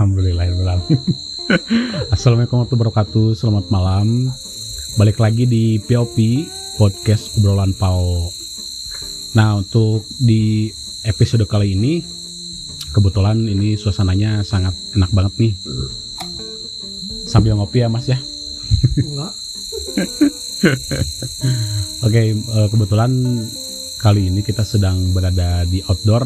Alhamdulillahirobbilalamin. 0.00 0.96
Assalamualaikum 2.16 2.56
warahmatullahi 2.56 2.88
wabarakatuh. 2.88 3.36
Selamat 3.36 3.68
malam. 3.68 4.32
Balik 4.96 5.20
lagi 5.20 5.44
di 5.44 5.76
POP 5.76 6.16
Podcast 6.80 7.36
Obrolan 7.36 7.76
Pao. 7.76 8.32
Nah, 9.36 9.60
untuk 9.60 10.08
di 10.16 10.72
episode 11.04 11.44
kali 11.44 11.76
ini 11.76 12.00
kebetulan 12.96 13.44
ini 13.44 13.76
suasananya 13.76 14.40
sangat 14.40 14.72
enak 14.96 15.12
banget 15.12 15.36
nih. 15.36 15.52
Sambil 17.28 17.60
ngopi 17.60 17.84
ya, 17.84 17.92
Mas 17.92 18.08
ya. 18.08 18.16
Enggak. 18.96 19.36
Oke, 22.08 22.20
eh, 22.40 22.68
kebetulan 22.72 23.12
kali 24.00 24.32
ini 24.32 24.40
kita 24.40 24.64
sedang 24.64 25.12
berada 25.12 25.68
di 25.68 25.84
outdoor. 25.84 26.24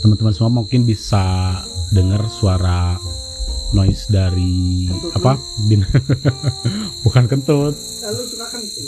Teman-teman 0.00 0.32
semua 0.32 0.64
mungkin 0.64 0.88
bisa 0.88 1.52
dengar 1.90 2.22
suara 2.28 2.96
noise 3.70 4.06
dari 4.06 4.86
Kentut 4.86 5.12
apa? 5.14 5.32
Bin- 5.64 5.84
Bukan 7.04 7.24
kentut. 7.26 7.74
Lalu 7.74 8.22
suka 8.26 8.46
kan 8.46 8.60
itu. 8.60 8.80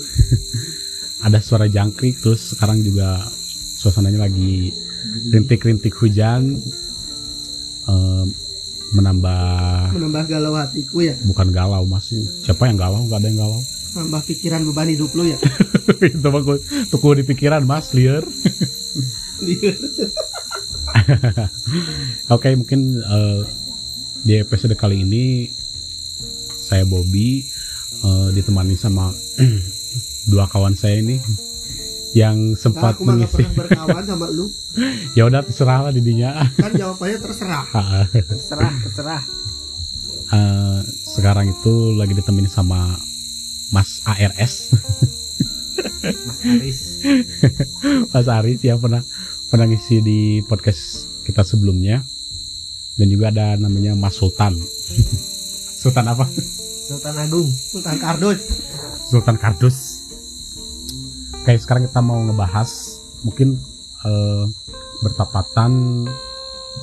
Ada 1.27 1.39
suara 1.39 1.67
jangkrik 1.67 2.17
terus 2.17 2.51
sekarang 2.51 2.81
juga 2.81 3.21
suasananya 3.77 4.21
lagi 4.23 4.73
rintik-rintik 5.29 5.93
hujan. 5.95 6.57
Eh, 7.83 8.25
menambah 8.91 9.93
Menambah 9.93 10.25
galau 10.27 10.55
hatiku 10.55 10.99
ya. 11.01 11.15
bukan 11.23 11.49
galau 11.49 11.85
mas 11.85 12.11
siapa 12.41 12.67
yang 12.67 12.75
galau 12.75 13.07
Gak 13.07 13.19
ada 13.19 13.29
yang 13.29 13.39
galau 13.39 13.61
Nambah 13.93 14.23
pikiran 14.25 14.63
beban 14.65 14.89
hidup 14.89 15.11
lu 15.13 15.27
ya. 15.27 15.39
itu 16.03 16.23
mah 16.25 16.41
gua- 16.41 16.59
tuku 16.87 17.09
di 17.15 17.25
pikiran 17.25 17.63
mas 17.63 17.91
liar 17.91 18.23
Oke, 22.35 22.55
mungkin 22.57 23.01
eh, 23.01 23.41
di 24.23 24.37
episode 24.37 24.75
kali 24.77 25.03
ini 25.03 25.49
saya 26.61 26.85
Bobby 26.87 27.43
eh, 28.05 28.29
ditemani 28.35 28.75
sama 28.77 29.11
dua 30.33 30.47
kawan 30.47 30.77
saya 30.77 31.01
ini 31.01 31.19
yang 32.11 32.55
Nah, 32.55 32.59
sempat 32.59 32.99
aku 32.99 33.07
gak 33.07 33.15
mengisi. 33.23 33.39
pernah 33.39 33.55
berkawan 33.55 34.05
sama 34.05 34.27
lu. 34.35 34.51
ya 35.19 35.31
udah 35.31 35.47
terserah 35.47 35.87
lah 35.87 35.93
didinya. 35.95 36.43
Kan 36.59 36.75
jawabannya 36.75 37.19
terserah. 37.23 37.65
terserah 38.31 38.73
terserah 38.83 39.23
Eh, 40.31 40.81
sekarang 40.87 41.51
itu 41.51 41.91
lagi 41.99 42.15
ditemani 42.15 42.47
sama 42.47 42.95
Mas 43.75 43.99
ARS, 44.07 44.71
Mas 46.07 46.39
Aris 46.47 46.79
Mas 48.15 48.27
Aris 48.31 48.63
yang 48.63 48.79
pernah 48.79 49.03
pernah 49.51 49.67
ngisi 49.67 49.99
di 50.01 50.19
podcast 50.43 50.83
kita 51.23 51.43
sebelumnya. 51.43 52.01
Dan 52.95 53.09
juga 53.09 53.31
ada 53.31 53.57
namanya 53.57 53.95
Mas 53.95 54.15
Sultan. 54.15 54.53
Sultan 55.81 56.05
apa? 56.07 56.29
Sultan 56.87 57.17
Agung 57.17 57.49
Sultan 57.49 57.97
Kardus. 57.97 58.41
Sultan 59.07 59.37
Kardus. 59.37 59.77
Oke, 61.35 61.57
sekarang 61.57 61.89
kita 61.89 62.01
mau 62.01 62.21
ngebahas 62.21 62.69
mungkin 63.23 63.57
eh, 64.03 64.45
bertepatan 65.01 66.05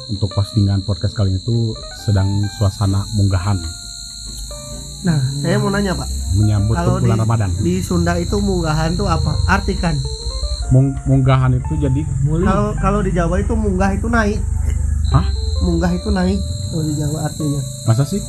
untuk 0.08 0.34
postingan 0.34 0.82
podcast 0.82 1.14
kali 1.14 1.30
ini 1.30 1.40
tuh 1.40 1.72
sedang 2.00 2.28
suasana 2.52 3.06
munggahan 3.14 3.62
Nah, 4.98 5.22
saya 5.40 5.62
mau 5.62 5.70
nanya 5.70 5.94
Pak. 5.94 6.10
menyambut 6.34 6.74
Kalau 6.74 6.98
bulan 6.98 7.16
di- 7.16 7.22
Ramadan. 7.22 7.50
Di 7.62 7.76
Sunda 7.80 8.18
itu 8.18 8.42
munggahan 8.42 8.98
tuh 8.98 9.06
apa? 9.06 9.38
Artikan. 9.46 10.02
Mung- 10.68 11.00
munggahan 11.04 11.56
itu 11.56 11.74
jadi 11.78 12.02
Kalau 12.44 12.76
kalau 12.76 13.00
di 13.00 13.12
Jawa 13.12 13.40
itu 13.40 13.54
munggah 13.54 13.92
itu 13.94 14.08
naik. 14.08 14.40
Hah? 15.10 15.26
Munggah 15.62 15.92
itu 15.92 16.10
naik. 16.10 16.40
Kalau 16.68 16.84
di 16.84 16.94
Jawa 16.94 17.20
artinya. 17.24 17.62
masa 17.84 18.04
sih? 18.04 18.20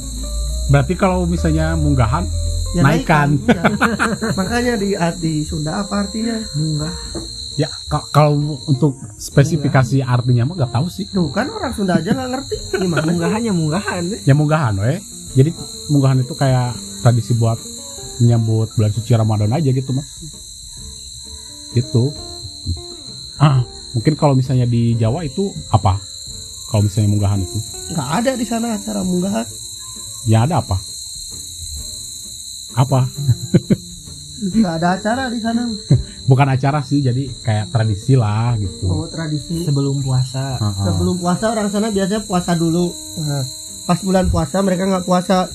Berarti 0.69 0.95
kalau 0.95 1.25
misalnya 1.25 1.75
munggahan 1.75 2.23
Ya 2.69 2.85
Naikkan. 2.85 3.41
naikkan, 3.41 3.73
iya. 3.73 4.35
Makanya 4.39 4.75
di 4.77 4.93
di 5.19 5.41
Sunda 5.41 5.81
apa 5.81 6.05
artinya? 6.05 6.37
munggah 6.53 6.93
ya 7.57 7.67
ka- 7.89 8.07
kalau 8.09 8.37
untuk 8.63 8.95
spesifikasi 9.19 9.99
artinya 9.99 10.45
mah 10.45 10.55
gak 10.59 10.73
tahu 10.73 10.87
sih. 10.87 11.09
Tuh 11.09 11.33
kan 11.33 11.49
orang 11.49 11.73
Sunda 11.73 11.97
aja 11.97 12.13
nggak 12.13 12.29
ngerti 12.29 12.55
gimana. 12.77 13.03
munggahannya 13.03 13.51
munggahan 13.51 14.03
Ya 14.23 14.35
munggahan 14.37 14.77
we. 14.77 15.01
Jadi 15.33 15.51
munggahan 15.89 16.21
itu 16.21 16.33
kayak 16.33 16.71
tradisi 17.01 17.33
buat 17.35 17.57
menyambut 18.19 18.69
bulan 18.75 18.93
suci 18.93 19.11
Ramadan 19.13 19.51
aja 19.51 19.69
gitu 19.69 19.91
mas. 19.91 20.07
Gitu. 21.79 22.11
Ah, 23.39 23.63
mungkin 23.93 24.15
kalau 24.15 24.35
misalnya 24.35 24.67
di 24.67 24.93
Jawa 24.95 25.23
itu 25.23 25.47
apa? 25.71 26.03
Kalau 26.69 26.83
misalnya 26.83 27.09
munggahan 27.09 27.41
itu, 27.41 27.59
Nggak 27.89 28.09
ada 28.15 28.33
di 28.35 28.45
sana 28.45 28.67
acara 28.73 29.01
munggahan. 29.01 29.47
ya 30.27 30.45
ada 30.45 30.59
apa? 30.59 30.77
Apa? 32.77 33.01
Nggak 34.39 34.75
ada 34.77 34.89
acara 34.93 35.23
di 35.29 35.41
sana. 35.41 35.65
Bukan 36.29 36.45
acara 36.47 36.85
sih, 36.85 37.01
jadi 37.01 37.25
kayak 37.41 37.73
tradisi 37.73 38.13
lah 38.13 38.53
gitu. 38.55 38.85
Oh 38.85 39.09
tradisi. 39.09 39.65
sebelum 39.65 39.99
puasa 39.99 40.59
Ah, 40.59 40.69
ah. 40.69 40.85
Sebelum 40.85 41.17
puasa 41.17 41.49
orang 41.49 41.73
sana 41.73 41.89
biasanya 41.89 42.21
puasa 42.21 42.53
dulu. 42.53 42.93
Nah, 43.19 43.43
pas 43.83 43.99
bulan 43.99 44.29
puasa 44.29 44.61
mereka 44.61 44.85
nggak 44.85 45.07
puasa. 45.07 45.49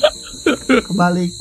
Kebalik. 0.88 1.36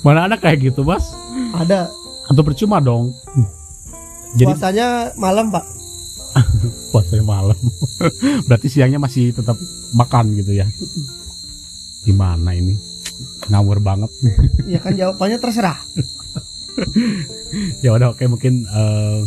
Mana 0.00 0.30
ada 0.30 0.38
kayak 0.38 0.70
gitu 0.70 0.86
mas? 0.86 1.10
Ada. 1.58 1.90
Atau 2.28 2.42
percuma 2.46 2.78
dong? 2.78 3.10
Jadi 4.36 4.52
Puasanya 4.52 5.16
malam 5.16 5.48
pak. 5.50 5.64
puasanya 6.92 7.24
malam. 7.24 7.58
Berarti 8.46 8.68
siangnya 8.68 9.00
masih 9.00 9.32
tetap 9.32 9.56
makan 9.96 10.36
gitu 10.36 10.52
ya? 10.54 10.68
Gimana 12.04 12.52
ini? 12.54 12.76
Ngawur 13.48 13.80
banget. 13.80 14.10
Ya 14.68 14.84
kan 14.84 14.92
jawabannya 14.92 15.40
terserah. 15.40 15.80
ya 17.80 17.96
udah 17.96 18.12
oke 18.12 18.20
mungkin 18.28 18.68
eh, 18.68 19.20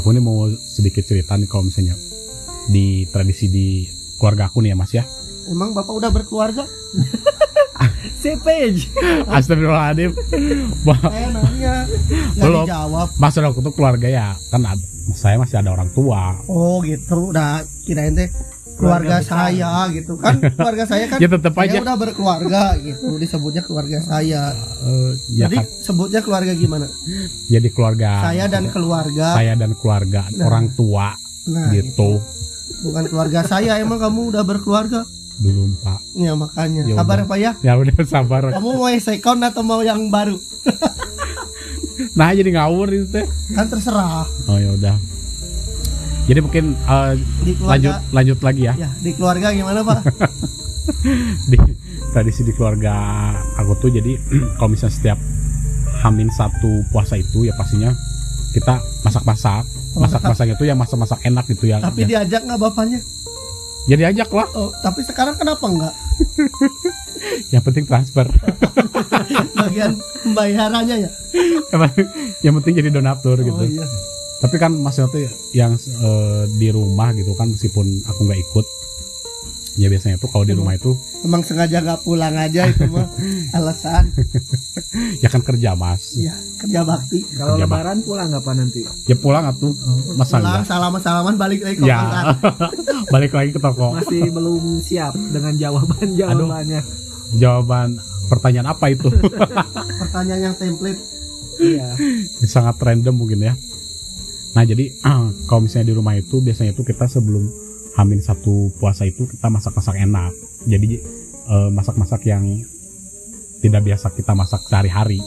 aku 0.00 0.16
ini 0.16 0.20
mau 0.24 0.48
sedikit 0.56 1.04
cerita 1.04 1.36
nih 1.36 1.44
kalau 1.44 1.68
misalnya 1.68 1.92
di 2.72 3.04
tradisi 3.12 3.52
di 3.52 3.84
keluarga 4.16 4.48
aku 4.48 4.64
nih 4.64 4.72
ya 4.72 4.76
mas 4.80 4.92
ya. 4.96 5.04
Emang 5.52 5.76
bapak 5.76 5.92
udah 5.92 6.08
berkeluarga? 6.08 6.64
CPJ 8.28 8.76
Astagfirullahaladzim. 9.34 10.12
Belum. 12.36 12.64
dijawab. 12.64 13.08
Maksud 13.16 13.42
aku 13.42 13.58
tuh 13.60 13.72
keluarga 13.72 14.04
ya 14.06 14.26
kan 14.48 14.62
ada- 14.62 14.86
saya 15.10 15.36
masih 15.36 15.56
ada 15.56 15.72
orang 15.72 15.88
tua. 15.90 16.36
Oh 16.46 16.84
gitu. 16.84 17.32
Udah 17.32 17.58
kirain 17.82 18.12
teh 18.12 18.28
keluarga, 18.76 18.76
Keluarga 18.78 19.16
besar. 19.18 19.38
saya 19.48 19.70
gitu 19.90 20.12
kan. 20.14 20.34
Keluarga 20.38 20.84
saya 20.84 21.04
kan. 21.08 21.18
Ya 21.24 21.28
tetap 21.30 21.52
saya 21.52 21.66
aja. 21.66 21.78
udah 21.80 21.96
berkeluarga 21.96 22.62
gitu. 22.78 23.08
Disebutnya 23.16 23.62
keluarga 23.62 23.98
saya. 23.98 24.52
eh, 24.84 25.10
ya 25.32 25.40
Jadi 25.42 25.56
kan 25.56 25.64
sebutnya 25.64 26.20
keluarga 26.20 26.52
gimana? 26.52 26.86
jadi 27.48 27.68
keluarga. 27.68 28.10
saya 28.22 28.44
dan 28.46 28.68
keluarga. 28.68 29.26
saya 29.32 29.52
dan 29.54 29.72
keluarga 29.74 30.22
Nah. 30.30 30.44
orang 30.44 30.66
tua 30.70 31.16
Nah, 31.48 31.72
gitu. 31.72 32.20
bukan 32.84 33.08
keluarga 33.08 33.40
saya. 33.42 33.80
Emang 33.80 33.96
kamu 33.96 34.30
udah 34.30 34.44
berkeluarga? 34.44 35.00
Belum 35.38 35.70
pak. 35.78 35.98
Ya 36.14 36.32
makanya. 36.34 36.82
Ya 36.82 36.94
Sabar 36.98 37.16
ya 37.18 37.24
Pak 37.24 37.38
ya. 37.38 37.52
Ya 37.62 37.72
udah 37.74 37.94
sabar. 38.02 38.42
Kamu 38.50 38.70
mau 38.74 38.88
yang 38.88 38.98
second 38.98 39.40
atau 39.40 39.62
mau 39.62 39.80
yang 39.80 40.08
baru? 40.08 40.34
Nah 42.14 42.30
jadi 42.30 42.50
ngawur 42.50 42.90
itu 42.90 43.06
teh. 43.10 43.26
Kan 43.54 43.66
terserah. 43.66 44.22
Oh 44.46 44.58
ya 44.58 44.70
udah. 44.70 44.94
Jadi 46.26 46.38
mungkin 46.38 46.74
eh, 46.76 47.12
Di 47.42 47.52
lanjut 47.58 47.94
keluarga. 47.94 48.12
lanjut 48.12 48.38
lagi 48.44 48.62
ya 48.62 48.74
Ya, 48.76 48.90
di 49.00 49.10
keluarga 49.16 49.48
gimana 49.48 49.80
Pak? 49.80 49.98
di 51.50 51.56
tradisi 52.12 52.44
di 52.44 52.52
keluarga 52.52 52.92
aku 53.56 53.72
tuh 53.78 53.90
jadi 53.90 54.12
kalau 54.60 54.70
misalnya 54.70 54.94
setiap 54.94 55.18
Hamin 56.00 56.28
satu 56.28 56.84
puasa 56.88 57.16
itu 57.16 57.44
ya 57.44 57.52
pastinya 57.56 57.90
kita 58.52 58.76
masak-masak 59.02 59.64
masak-masaknya 59.96 60.54
tuh 60.54 60.66
yang 60.68 60.78
masak-masak 60.78 61.18
enak 61.22 61.44
gitu 61.48 61.64
ya 61.66 61.80
Tapi 61.80 62.04
diajak 62.04 62.44
nggak 62.44 62.60
bapaknya? 62.60 63.00
Jadi 63.88 64.02
ajak 64.06 64.28
lah 64.30 64.46
Oh, 64.52 64.70
tapi 64.78 65.00
sekarang 65.02 65.34
kenapa 65.34 65.64
enggak? 65.64 65.94
yang 67.52 67.62
penting 67.62 67.84
transfer 67.84 68.28
Bagian 69.58 69.92
pembayarannya 70.22 70.96
ya. 71.02 71.10
yang 72.42 72.54
penting- 72.54 72.76
jadi 72.76 72.90
donatur 72.90 73.38
gitu 73.38 73.54
Oh 73.54 73.64
iya. 73.64 73.84
tapi 74.38 74.56
kan 74.56 74.70
maksudnya 74.72 75.26
yang 75.50 75.72
eh, 75.74 76.42
di 76.52 76.68
rumah 76.68 77.10
gitu 77.10 77.32
kan 77.32 77.48
meskipun 77.48 77.86
aku 78.04 78.20
nggak 78.22 78.40
ikut 78.40 78.66
ya 79.78 79.86
biasanya 79.86 80.18
tuh 80.18 80.26
kalau 80.26 80.42
di 80.42 80.52
rumah 80.52 80.74
itu 80.74 80.90
Emang 81.22 81.42
sengaja 81.42 81.78
nggak 81.78 82.02
pulang 82.02 82.34
aja 82.34 82.66
itu 82.66 82.86
mah 82.86 83.06
alasan. 83.56 84.10
ya 85.18 85.28
kan 85.30 85.42
kerja 85.42 85.74
mas. 85.74 86.14
Ya, 86.14 86.34
kerja 86.58 86.82
bakti. 86.82 87.22
kalau 87.34 87.54
Kerja, 87.54 87.66
lebaran 87.66 87.98
pulang 88.02 88.28
nggak 88.28 88.42
pak 88.42 88.54
nanti? 88.54 88.82
Ya 89.06 89.14
pulang 89.14 89.46
atuh 89.46 89.70
masa 90.14 90.38
Pulang 90.38 90.62
enggak 90.62 90.66
salaman-salaman 90.66 91.34
balik 91.38 91.62
lagi 91.62 91.78
ke 91.78 91.86
ya. 91.86 92.34
balik 93.14 93.32
lagi 93.32 93.50
ke 93.50 93.60
toko. 93.62 93.94
Masih 93.94 94.30
belum 94.30 94.82
siap 94.82 95.14
dengan 95.30 95.54
jawaban 95.54 96.08
jawabannya 96.14 96.80
jawaban 97.34 97.88
pertanyaan 98.28 98.72
apa 98.72 98.88
itu? 98.88 99.08
Pertanyaan 100.02 100.52
yang 100.52 100.56
template. 100.56 101.00
iya. 101.60 101.92
Sangat 102.44 102.78
random 102.78 103.14
mungkin 103.14 103.42
ya. 103.42 103.54
Nah 104.56 104.64
jadi 104.64 104.90
kalau 105.48 105.60
misalnya 105.60 105.92
di 105.92 105.96
rumah 105.96 106.14
itu 106.16 106.40
biasanya 106.40 106.72
itu 106.72 106.82
kita 106.82 107.04
sebelum 107.04 107.67
Hamin 107.98 108.20
satu 108.20 108.70
puasa 108.72 109.02
itu 109.02 109.26
kita 109.26 109.48
masak-masak 109.48 109.98
enak. 109.98 110.30
Jadi 110.64 111.02
eh, 111.44 111.68
masak-masak 111.68 112.22
yang 112.24 112.46
tidak 113.58 113.82
biasa 113.82 114.14
kita 114.14 114.32
masak 114.32 114.62
sehari-hari. 114.64 115.18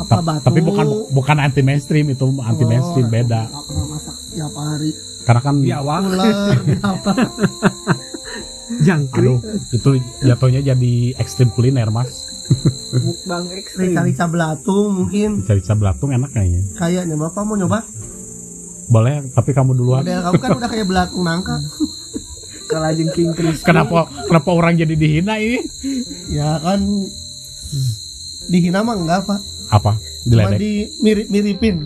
apa 0.00 0.08
Ta- 0.10 0.24
batu 0.24 0.42
Tapi 0.42 0.60
bukan 0.62 0.86
bukan 1.10 1.36
anti 1.38 1.60
mainstream 1.60 2.08
itu 2.08 2.24
anti 2.40 2.64
mainstream 2.64 3.04
Oh, 3.04 3.12
beda. 3.12 3.42
pernah 3.44 3.86
masak 3.90 4.16
tiap 4.30 4.54
hari 4.54 4.90
Karena 5.20 5.40
kan 5.42 5.54
Biawak, 5.60 6.00
ular 6.02 6.32
apa 6.80 7.12
jangkrik, 8.86 9.20
aduh 9.20 9.38
itu 9.68 9.90
jatuhnya 10.22 10.60
jadi 10.64 10.92
ekstrim 11.14 11.50
kuliner 11.50 11.90
mas. 11.90 12.08
mukbang 12.96 13.44
ekstrim. 13.52 13.92
rica-rica 13.92 14.24
belatung 14.24 14.88
mungkin 14.96 15.44
Bisa 15.44 15.74
belatung 15.74 16.10
enak 16.10 16.32
kayaknya. 16.32 16.64
kayaknya 16.74 17.14
bapak 17.14 17.44
mau 17.44 17.54
nyoba 17.54 17.84
Boleh, 18.90 19.22
tapi 19.30 19.50
kamu 19.50 19.70
duluan. 19.72 20.02
model 20.02 20.18
kamu 20.20 20.34
kan 20.36 20.50
udah 20.52 20.68
kayak 20.68 20.84
belatung 20.84 21.22
nangka 21.22 21.56
Kalau 22.66 22.90
jengking 22.90 23.30
crispy. 23.32 23.62
Kenapa 23.64 24.06
kenapa 24.24 24.50
orang 24.50 24.74
jadi 24.74 24.94
dihina 24.94 25.38
ini? 25.38 25.58
ya 26.28 26.58
kan 26.58 26.78
dihina 28.46 28.82
mah 28.82 28.94
enggak 28.94 29.22
pak 29.24 29.38
Apa? 29.70 29.94
cuma 29.94 30.50
Diledek. 30.50 30.58
di 30.58 30.70
mirip-miripin 31.00 31.76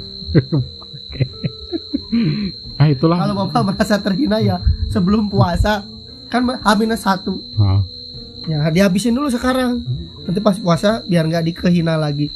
Ah 2.75 2.89
itulah. 2.89 3.17
kalau 3.17 3.35
bapak 3.39 3.63
merasa 3.67 3.97
terhina 3.97 4.41
ya 4.41 4.59
sebelum 4.89 5.29
puasa 5.29 5.85
kan 6.27 6.43
H 6.43 6.69
satu 6.99 7.39
Ah, 7.55 7.81
ya 8.45 8.69
dihabisin 8.69 9.13
dulu 9.13 9.29
sekarang 9.29 9.81
nanti 10.21 10.41
pas 10.41 10.57
puasa 10.57 11.01
biar 11.03 11.25
nggak 11.25 11.45
dikehina 11.47 11.95
lagi 11.95 12.29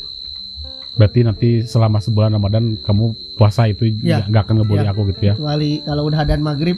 berarti 0.94 1.20
nanti 1.20 1.48
selama 1.62 1.98
sebulan 1.98 2.32
Ramadan 2.32 2.78
kamu 2.78 3.12
puasa 3.38 3.64
itu 3.64 3.86
Ya. 3.96 4.20
nggak 4.20 4.42
akan 4.44 4.54
ngebully 4.58 4.82
Ya. 4.82 4.90
aku 4.90 5.06
gitu 5.08 5.22
ya. 5.22 5.34
kecuali 5.34 5.80
kalau 5.80 6.02
udah 6.04 6.18
adan 6.18 6.42
maghrib 6.42 6.76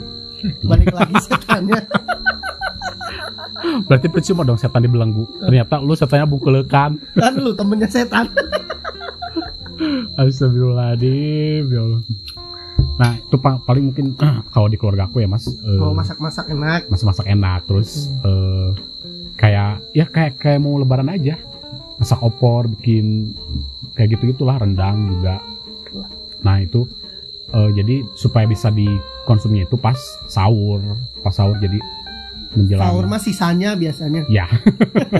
balik 0.62 0.92
lagi 0.92 1.16
setannya 1.26 1.80
Berarti 3.60 4.08
percuma 4.08 4.42
dong 4.42 4.56
setan 4.56 4.80
dibelenggu. 4.80 5.28
Ternyata 5.38 5.78
lu 5.78 5.92
setannya 5.92 6.26
bungkelekan. 6.26 6.90
kan 7.14 7.32
lu 7.34 7.52
temennya 7.52 7.86
setan 7.86 8.26
Astagfirullahaladzim 10.16 11.64
ya 11.66 11.80
Allah. 11.80 12.02
Nah 12.96 13.12
itu 13.16 13.36
pa- 13.36 13.56
paling 13.58 13.84
mungkin 13.86 14.16
kalau 14.54 14.66
di 14.66 14.76
keluarga 14.76 15.06
aku 15.06 15.18
ya 15.18 15.28
mas 15.28 15.44
eh, 15.46 15.78
mau 15.78 15.92
masak-masak 15.92 16.48
enak 16.48 16.88
masak-masak 16.88 17.26
enak 17.26 17.60
terus 17.64 17.90
eh, 18.20 18.68
kayak 19.34 19.80
ya 19.90 20.04
kayak 20.06 20.36
kayak 20.36 20.60
mau 20.60 20.76
lebaran 20.76 21.08
aja 21.08 21.40
masak 21.96 22.20
opor 22.20 22.68
bikin 22.70 23.32
kayak 23.94 24.14
gitu 24.14 24.32
gitulah 24.32 24.56
rendang 24.56 25.08
juga 25.10 25.40
nah 26.40 26.60
itu 26.60 26.88
eh, 27.52 27.70
jadi 27.76 28.04
supaya 28.16 28.46
bisa 28.48 28.72
dikonsumnya 28.72 29.66
itu 29.69 29.76
pas 29.76 29.98
sahur 30.28 30.81
pas 31.20 31.34
sahur 31.34 31.56
jadi 31.60 31.78
menjelang 32.54 32.82
sahur 32.82 33.04
mah 33.06 33.20
sisanya 33.22 33.78
biasanya. 33.78 34.26
Ya. 34.26 34.50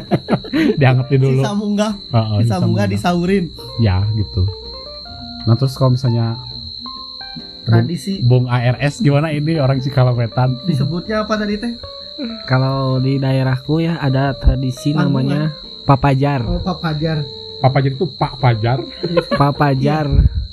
Diangetin 0.81 1.19
dulu. 1.23 1.43
Sisa 1.43 1.53
munggah 1.55 1.93
Heeh, 2.11 2.39
sisa 2.43 2.59
sisa 2.59 2.67
munggah 2.67 2.87
disaurin. 2.91 3.45
Ya 3.79 4.03
gitu. 4.19 4.51
Nah 5.47 5.55
terus 5.55 5.79
kalau 5.79 5.95
misalnya 5.95 6.43
Bung, 7.63 7.87
tradisi. 7.87 8.19
Bung 8.19 8.45
ARS 8.51 8.99
gimana 8.99 9.31
ini 9.31 9.63
orang 9.63 9.79
Cikalawetan? 9.79 10.59
Disebutnya 10.67 11.23
apa 11.23 11.39
tadi 11.39 11.55
teh? 11.55 11.73
Kalau 12.45 13.01
di 13.01 13.17
daerahku 13.17 13.81
ya 13.81 13.97
ada 13.97 14.37
tradisi 14.37 14.93
Panggungan. 14.93 15.25
namanya 15.25 15.43
papajar. 15.87 16.45
oh 16.45 16.61
papajar. 16.61 17.25
Papa 17.61 17.85
jadi 17.85 17.93
tuh 17.93 18.09
Pak 18.09 18.41
Fajar 18.41 18.81
Papajar. 19.37 20.09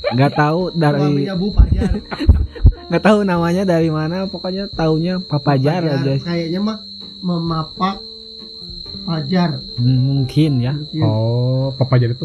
Nggak 0.07 0.31
tahu 0.33 0.61
dari 0.71 1.27
Pajar 1.27 1.91
nggak 2.87 3.03
tahu 3.03 3.19
namanya 3.21 3.63
dari 3.63 3.91
mana 3.91 4.23
pokoknya 4.25 4.71
taunya 4.71 5.19
papajar 5.19 5.83
aja. 5.83 6.15
kayaknya 6.17 6.59
mah 6.61 6.77
memapak 7.19 7.99
pajar 9.03 9.59
Hmm, 9.75 9.99
Mungkin 10.23 10.51
ya. 10.57 10.71
Mungkin. 10.71 11.01
Oh, 11.01 11.71
Papajar 11.73 12.09
itu 12.09 12.23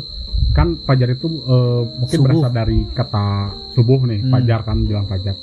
kan 0.51 0.79
Fajar 0.79 1.11
itu 1.11 1.27
eh, 1.27 1.83
mungkin 1.97 2.17
Subuh. 2.17 2.27
berasal 2.39 2.53
dari 2.53 2.79
kata 2.89 3.27
subuh 3.71 4.01
nih, 4.05 4.21
Hmm. 4.21 4.31
Fajar 4.33 4.61
kan 4.63 4.79
bilang 4.81 5.07
Fajar. 5.07 5.35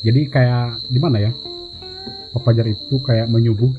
Jadi 0.00 0.20
kayak 0.26 0.84
gimana 0.86 1.20
ya? 1.20 1.30
Papajar 2.30 2.66
itu 2.66 2.96
kayak 2.98 3.26
menyubuh. 3.26 3.72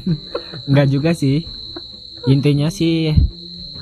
Nggak 0.68 0.86
juga 0.88 1.10
sih. 1.12 1.48
Intinya 2.26 2.68
sih 2.68 3.14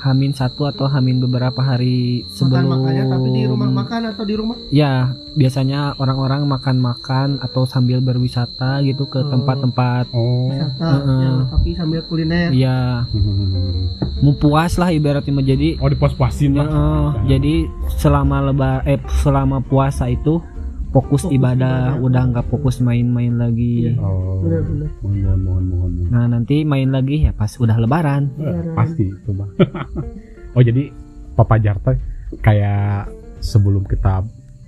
Hamin 0.05 0.31
satu 0.31 0.63
atau 0.63 0.85
Hamin 0.85 1.17
beberapa 1.17 1.57
hari 1.59 2.21
makan 2.21 2.29
sebelum 2.29 2.65
makannya 2.69 3.03
tapi 3.07 3.27
di 3.31 3.41
rumah 3.43 3.69
makan 3.73 4.01
atau 4.07 4.21
di 4.21 4.35
rumah 4.35 4.53
Ya, 4.69 4.93
biasanya 5.33 5.97
orang-orang 5.97 6.45
makan-makan 6.45 7.41
atau 7.41 7.65
sambil 7.65 7.97
berwisata 7.99 8.79
gitu 8.81 9.03
ke 9.05 9.17
Oh. 9.17 9.27
tempat-tempat 9.27 10.05
Oh. 10.11 10.47
wisata 10.47 10.89
Heeh. 10.95 11.19
ya, 11.19 11.31
tapi 11.49 11.69
sambil 11.73 11.99
kuliner 12.03 12.53
ya 12.63 13.01
mau 14.17 14.33
puas 14.33 14.77
lah 14.77 14.89
ibaratnya 14.89 15.41
jadi 15.43 15.75
Oh, 15.77 15.89
dipuas-puasin 15.89 16.53
ya, 16.53 16.61
lah. 16.61 16.69
eh, 16.69 17.07
jadi 17.27 17.53
selama 17.97 18.45
lebar 18.45 18.85
eh 18.85 19.01
selama 19.19 19.59
puasa 19.59 20.05
itu 20.07 20.37
fokus, 20.95 21.21
Fokus 21.21 21.23
ibadah, 21.29 21.75
ibadah. 21.91 22.01
udah 22.01 22.23
nggak 22.25 22.45
fokus 22.47 22.79
main-main 22.79 23.35
lagi. 23.35 23.91
Iya. 23.91 23.99
Oh. 23.99 24.39
benar-benar 24.39 24.89
Mohon, 24.95 25.11
mohon, 25.19 25.39
mohon, 25.41 25.63
mohon. 25.65 25.91
mohon. 25.91 26.07
Nah, 26.07 26.25
nanti 26.29 26.63
main 26.63 26.87
lagi 26.87 27.17
ya 27.21 27.31
pas 27.31 27.51
udah 27.53 27.75
lebaran. 27.75 28.31
Eh, 28.37 28.71
pasti 28.71 29.03
itu 29.05 29.31
mah. 29.37 29.49
oh, 30.51 30.63
jadi 30.63 30.95
Papajar 31.33 31.75
teh 31.77 31.99
kayak 32.39 33.11
sebelum 33.37 33.83
kita 33.83 34.23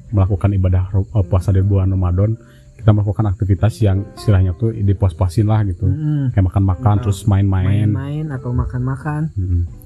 melakukan 0.09 0.51
ibadah 0.51 0.83
eh, 0.91 1.23
puasa 1.23 1.49
di 1.49 1.63
bulan 1.63 1.87
Ramadan, 1.89 2.35
kita 2.75 2.91
melakukan 2.91 3.23
aktivitas 3.25 3.79
yang 3.79 4.03
istilahnya 4.13 4.51
tuh 4.53 4.75
dipuas-puasin 4.75 5.47
lah 5.47 5.63
gitu. 5.63 5.87
Mm-mm. 5.87 6.31
Kayak 6.31 6.45
makan-makan 6.45 6.95
terus 6.99 7.23
main-main. 7.23 7.87
Main-main 7.87 8.25
atau 8.29 8.51
makan-makan. 8.51 9.31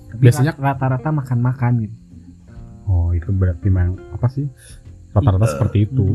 Tapi 0.10 0.20
Biasanya- 0.20 0.58
rat- 0.58 0.82
rata-rata 0.82 1.10
makan-makan 1.14 1.72
gitu. 1.82 1.96
Oh 2.84 3.14
itu 3.14 3.30
berarti 3.30 3.70
memang 3.70 3.94
apa 4.10 4.26
sih 4.28 4.50
rata-rata 5.12 5.48
seperti 5.48 5.88
itu. 5.92 6.06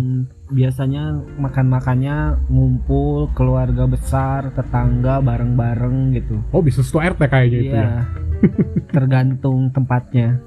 Biasanya 0.48 1.20
makan-makannya 1.37 2.48
ngumpul 2.48 3.28
keluarga 3.37 3.84
besar, 3.84 4.48
tetangga 4.56 5.20
bareng-bareng 5.20 6.16
gitu. 6.16 6.40
Oh 6.52 6.64
bisa 6.64 6.81
satu 6.81 7.04
RT 7.04 7.20
kayaknya 7.28 7.58
itu 7.60 7.76
ya. 7.76 7.84
Iya. 7.84 7.90
Tergantung 8.96 9.69
tempatnya. 9.72 10.40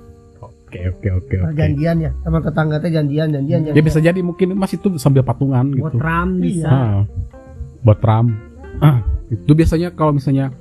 Oke 0.70 0.86
oke 0.86 1.10
oke 1.10 1.36
oke. 1.50 1.58
janjian 1.58 1.98
ya 1.98 2.12
sama 2.22 2.46
tetangga 2.46 2.78
teh 2.78 2.94
janjian 2.94 3.34
janjian 3.34 3.74
Ya 3.74 3.82
bisa 3.82 3.98
jadi 3.98 4.22
mungkin 4.22 4.54
mas 4.54 4.70
itu 4.70 5.02
sambil 5.02 5.26
patungan 5.26 5.74
Buat 5.74 5.98
gitu. 5.98 5.98
ram 5.98 6.30
bisa. 6.38 6.70
Ah, 6.70 7.02
buat 7.82 7.98
ram. 8.06 8.38
Ah, 8.78 9.02
itu 9.34 9.50
biasanya 9.58 9.90
kalau 9.98 10.14
misalnya 10.14 10.54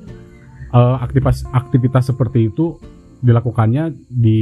eh, 0.73 0.97
aktivitas 1.05 1.45
aktivitas 1.53 2.09
seperti 2.09 2.49
itu 2.49 2.81
dilakukannya 3.21 4.01
di 4.09 4.41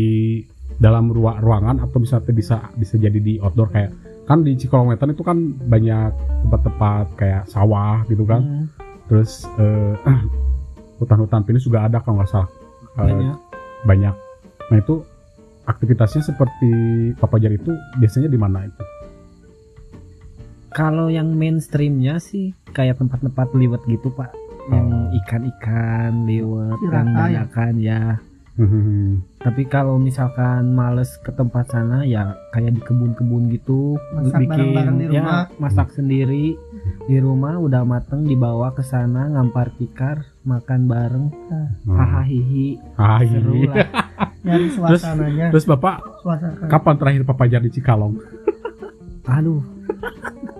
dalam 0.77 1.09
ruang 1.09 1.41
ruangan 1.41 1.81
atau 1.81 1.97
bisa 1.97 2.21
bisa 2.21 2.69
bisa 2.75 2.95
jadi 2.97 3.17
di 3.17 3.41
outdoor 3.41 3.71
kayak 3.71 3.91
kan 4.27 4.43
di 4.43 4.53
Cikolongwetan 4.55 5.15
itu 5.15 5.23
kan 5.23 5.39
banyak 5.57 6.11
tempat-tempat 6.43 7.07
kayak 7.15 7.43
sawah 7.47 8.03
gitu 8.07 8.23
kan. 8.23 8.43
Hmm, 8.43 8.67
Terus 9.07 9.47
eh, 9.57 9.95
hutan-hutan 10.99 11.43
pinus 11.43 11.63
juga 11.63 11.87
ada 11.87 12.01
kalau 12.01 12.19
nggak 12.19 12.29
salah. 12.29 12.51
Eh, 12.97 13.07
banyak. 13.07 13.37
banyak. 13.85 14.15
Nah 14.67 14.77
itu 14.77 15.05
aktivitasnya 15.63 16.23
seperti 16.25 16.71
papajar 17.15 17.51
itu 17.51 17.71
biasanya 17.97 18.27
di 18.27 18.37
mana 18.37 18.67
itu? 18.67 18.83
Kalau 20.69 21.09
yang 21.09 21.33
mainstreamnya 21.33 22.19
sih 22.19 22.53
kayak 22.71 23.01
tempat-tempat 23.01 23.49
liwet 23.55 23.81
gitu 23.87 24.13
pak, 24.13 24.29
yang 24.69 24.91
Oh. 25.09 25.19
ikan-ikan 25.23 26.27
liwet, 26.27 26.77
yang 26.85 27.07
ya? 27.07 27.17
dadakan 27.17 27.75
ya. 27.79 28.01
Tapi 29.47 29.63
kalau 29.65 29.95
misalkan 29.95 30.75
males 30.75 31.23
ke 31.23 31.31
tempat 31.31 31.71
sana 31.71 32.03
ya 32.03 32.35
kayak 32.51 32.75
di 32.75 32.83
kebun-kebun 32.83 33.47
gitu, 33.49 33.95
Masak 34.11 34.43
bareng-bareng 34.43 34.97
di 34.99 35.05
ya 35.07 35.23
rumah. 35.23 35.43
masak 35.63 35.89
sendiri. 35.95 36.59
Di 37.07 37.23
rumah 37.23 37.55
udah 37.55 37.87
mateng 37.87 38.27
dibawa 38.27 38.75
ke 38.75 38.83
sana 38.83 39.31
ngampar 39.31 39.71
tikar 39.79 40.27
makan 40.43 40.91
bareng. 40.91 41.27
Hahaha 41.87 42.27
hihi. 42.27 42.75
Ah, 42.99 43.23
seru 43.23 43.71
lah. 43.71 43.87
Nyari 44.47 44.67
suasananya. 44.69 45.47
Terus 45.55 45.63
bapak 45.65 45.97
suasana. 46.21 46.67
kapan 46.67 46.95
terakhir 46.99 47.23
papajar 47.23 47.63
di 47.63 47.71
Cikalong? 47.71 48.19
aduh 49.27 49.63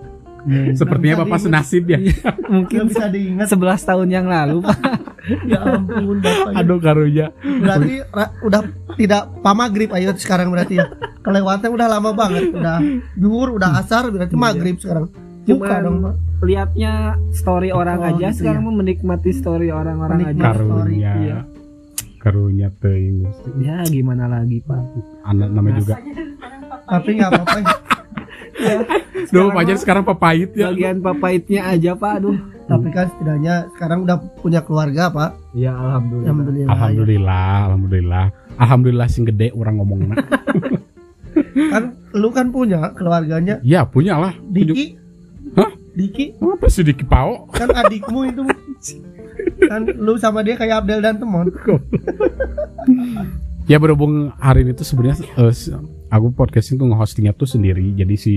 Hmm, 0.47 0.71
Sepertinya 0.71 1.11
bisa 1.13 1.21
bapak 1.21 1.27
diingat. 1.33 1.45
senasib 1.45 1.83
ya. 1.85 1.99
mungkin 2.55 2.79
bisa 2.87 3.05
diingat 3.07 3.47
11 3.47 3.59
tahun 3.83 4.07
yang 4.07 4.25
lalu 4.25 4.57
pak 4.61 4.79
ya 5.51 5.59
ampun 5.59 6.17
bapaknya 6.17 6.55
Aduh 6.57 6.79
karunya. 6.79 7.27
berarti 7.43 7.93
ra- 8.07 8.31
udah 8.39 8.61
tidak 8.95 9.21
pamagrib 9.39 9.91
ayo 9.91 10.15
sekarang 10.15 10.47
berarti 10.47 10.79
ya 10.79 10.87
kelewatan 11.19 11.67
udah 11.67 11.87
lama 11.89 12.11
banget 12.11 12.47
udah 12.49 12.79
zuhur 13.13 13.53
udah 13.53 13.75
asar 13.77 14.07
berarti 14.07 14.31
Iya. 14.31 14.41
maghrib 14.41 14.75
sekarang 14.77 15.11
buka 15.43 15.51
Cuman 15.67 15.79
dong 15.81 15.97
Pak. 16.01 16.15
lihatnya 16.41 16.93
story 17.31 17.69
orang 17.69 17.99
Oh, 17.99 18.07
aja 18.09 18.27
gitu 18.29 18.37
sekarang 18.39 18.61
ya. 18.61 18.65
mah 18.65 18.75
menikmati 18.77 19.31
story 19.31 19.67
orang-orang 19.69 20.19
aja 20.27 20.43
Karunya. 20.49 21.11
iya. 21.17 21.39
Karunya 22.17 22.67
teuing. 22.73 23.23
ya 23.57 23.83
gimana 23.85 24.27
lagi 24.27 24.59
pak 24.61 24.79
Anak 25.23 25.49
namanya 25.49 25.75
juga 25.77 25.95
tapi 26.85 27.09
nggak 27.13 27.29
apa-apa 27.29 27.59
Duh, 29.27 29.49
Pak 29.49 29.63
Jan 29.63 29.77
sekarang 29.77 30.03
papait 30.03 30.49
ya. 30.51 30.69
Bagian 30.69 30.99
papaitnya 30.99 31.61
aja 31.67 31.93
Pak, 31.93 32.11
aduh. 32.17 32.37
Tapi 32.65 32.87
kan 32.89 33.07
setidaknya 33.09 33.55
sekarang 33.71 34.03
udah 34.03 34.17
punya 34.37 34.59
keluarga, 34.59 35.07
Pak. 35.07 35.29
Ya 35.53 35.71
alhamdulillah. 35.71 36.27
Alhamdulillah. 36.27 36.69
Alhamdulillah, 36.69 37.51
alhamdulillah. 37.65 38.25
Alhamdulillah 38.57 39.07
sing 39.07 39.23
gede 39.23 39.51
orang 39.51 39.77
ngomongna. 39.77 40.15
Kan 41.69 41.83
lu 42.11 42.29
kan 42.29 42.49
punya 42.49 42.93
keluarganya. 42.93 43.61
ya, 43.61 43.81
punya 43.83 44.17
lah. 44.17 44.33
Diki. 44.43 44.97
Hah? 45.53 45.69
Diki 45.91 46.33
Apa 46.35 46.65
sih 46.67 46.81
Diki 46.81 47.01
Pao? 47.01 47.49
kan 47.49 47.69
adikmu 47.71 48.25
itu. 48.25 48.41
kan 49.63 49.85
lu 49.87 50.13
sama 50.15 50.41
dia 50.41 50.53
kayak 50.53 50.81
Abdel 50.81 50.99
dan 50.99 51.17
Temon. 51.17 51.49
Ya 53.65 53.77
berhubung 53.77 54.29
hari 54.35 54.63
ini 54.63 54.71
tuh 54.71 54.85
sebenarnya 54.85 55.21
s- 55.49 55.73
aku 56.07 56.33
podcasting 56.33 56.77
tuh 56.77 56.87
nge-hostingnya 56.89 57.33
tuh 57.33 57.47
sendiri. 57.47 57.93
Jadi 57.93 58.15
si 58.15 58.33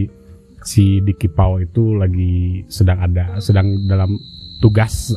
si 0.61 1.01
Diki 1.01 1.29
Pao 1.29 1.57
itu 1.57 1.97
lagi 1.97 2.65
sedang 2.69 3.01
ada 3.01 3.41
sedang 3.41 3.89
dalam 3.89 4.21
tugas 4.61 5.17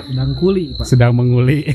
Sedang 0.00 0.32
kuli 0.38 0.72
Pak. 0.78 0.86
sedang 0.86 1.12
menguli. 1.14 1.66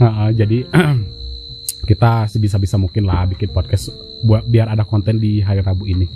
Ha, 0.00 0.32
jadi 0.32 0.64
kita 1.88 2.24
sebisa-bisa 2.24 2.80
mungkin 2.80 3.04
lah 3.04 3.28
bikin 3.28 3.52
podcast 3.52 3.92
buat 4.24 4.48
biar 4.48 4.72
ada 4.72 4.80
konten 4.80 5.20
di 5.20 5.44
hari 5.44 5.60
Rabu 5.60 5.84
ini. 5.84 6.08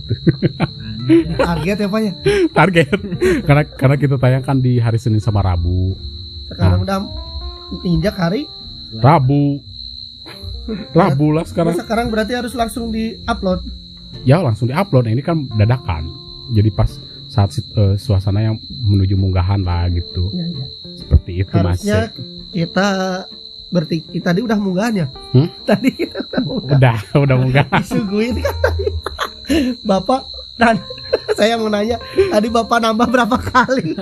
Target 1.37 1.85
ya, 1.85 1.88
Pak 1.93 2.00
ya. 2.00 2.12
Target 2.49 2.88
karena 3.45 3.62
karena 3.69 3.97
kita 4.00 4.16
tayangkan 4.16 4.57
di 4.57 4.81
hari 4.81 4.97
Senin 4.97 5.21
sama 5.21 5.45
Rabu. 5.45 5.93
Sekarang 6.49 6.81
udah 6.81 7.04
injak 7.85 8.16
hari. 8.16 8.49
Rabu. 9.04 9.61
Rabu 10.99 11.35
lah 11.35 11.44
sekarang. 11.44 11.75
Sekarang. 11.75 11.76
sekarang 11.76 12.06
berarti 12.12 12.33
harus 12.35 12.52
langsung 12.56 12.90
di-upload. 12.90 13.64
Ya 14.25 14.40
langsung 14.40 14.71
diupload. 14.71 15.11
Nah, 15.11 15.12
ini 15.12 15.23
kan 15.25 15.44
dadakan. 15.56 16.09
Jadi 16.52 16.71
pas 16.73 16.90
saat 17.28 17.50
eh, 17.59 17.97
suasana 17.97 18.40
yang 18.44 18.56
menuju 18.71 19.16
munggahan 19.16 19.64
lah 19.64 19.88
gitu. 19.90 20.30
Ya, 20.33 20.47
ya. 20.49 20.66
Seperti 20.94 21.42
itu 21.42 21.54
Mas. 21.59 21.83
Harusnya 21.83 22.00
kita 22.54 22.88
bertiga 23.75 24.30
tadi 24.30 24.40
udah 24.47 24.59
munggahan 24.59 24.94
ya? 25.02 25.06
Hmm? 25.35 25.50
Tadi 25.68 25.90
kita 25.90 26.23
udah 26.23 26.42
munggahan. 26.47 26.78
Udah, 26.78 26.99
udah 27.18 27.37
munggah. 27.37 27.66
Disuguhin 27.83 28.38
kan 28.38 28.56
tadi. 28.62 28.87
Bapak 29.83 30.30
dan 30.54 30.78
saya 31.35 31.59
mau 31.59 31.66
nanya 31.66 31.99
tadi 32.14 32.49
Bapak 32.49 32.78
nambah 32.78 33.11
berapa 33.11 33.37
kali? 33.37 33.99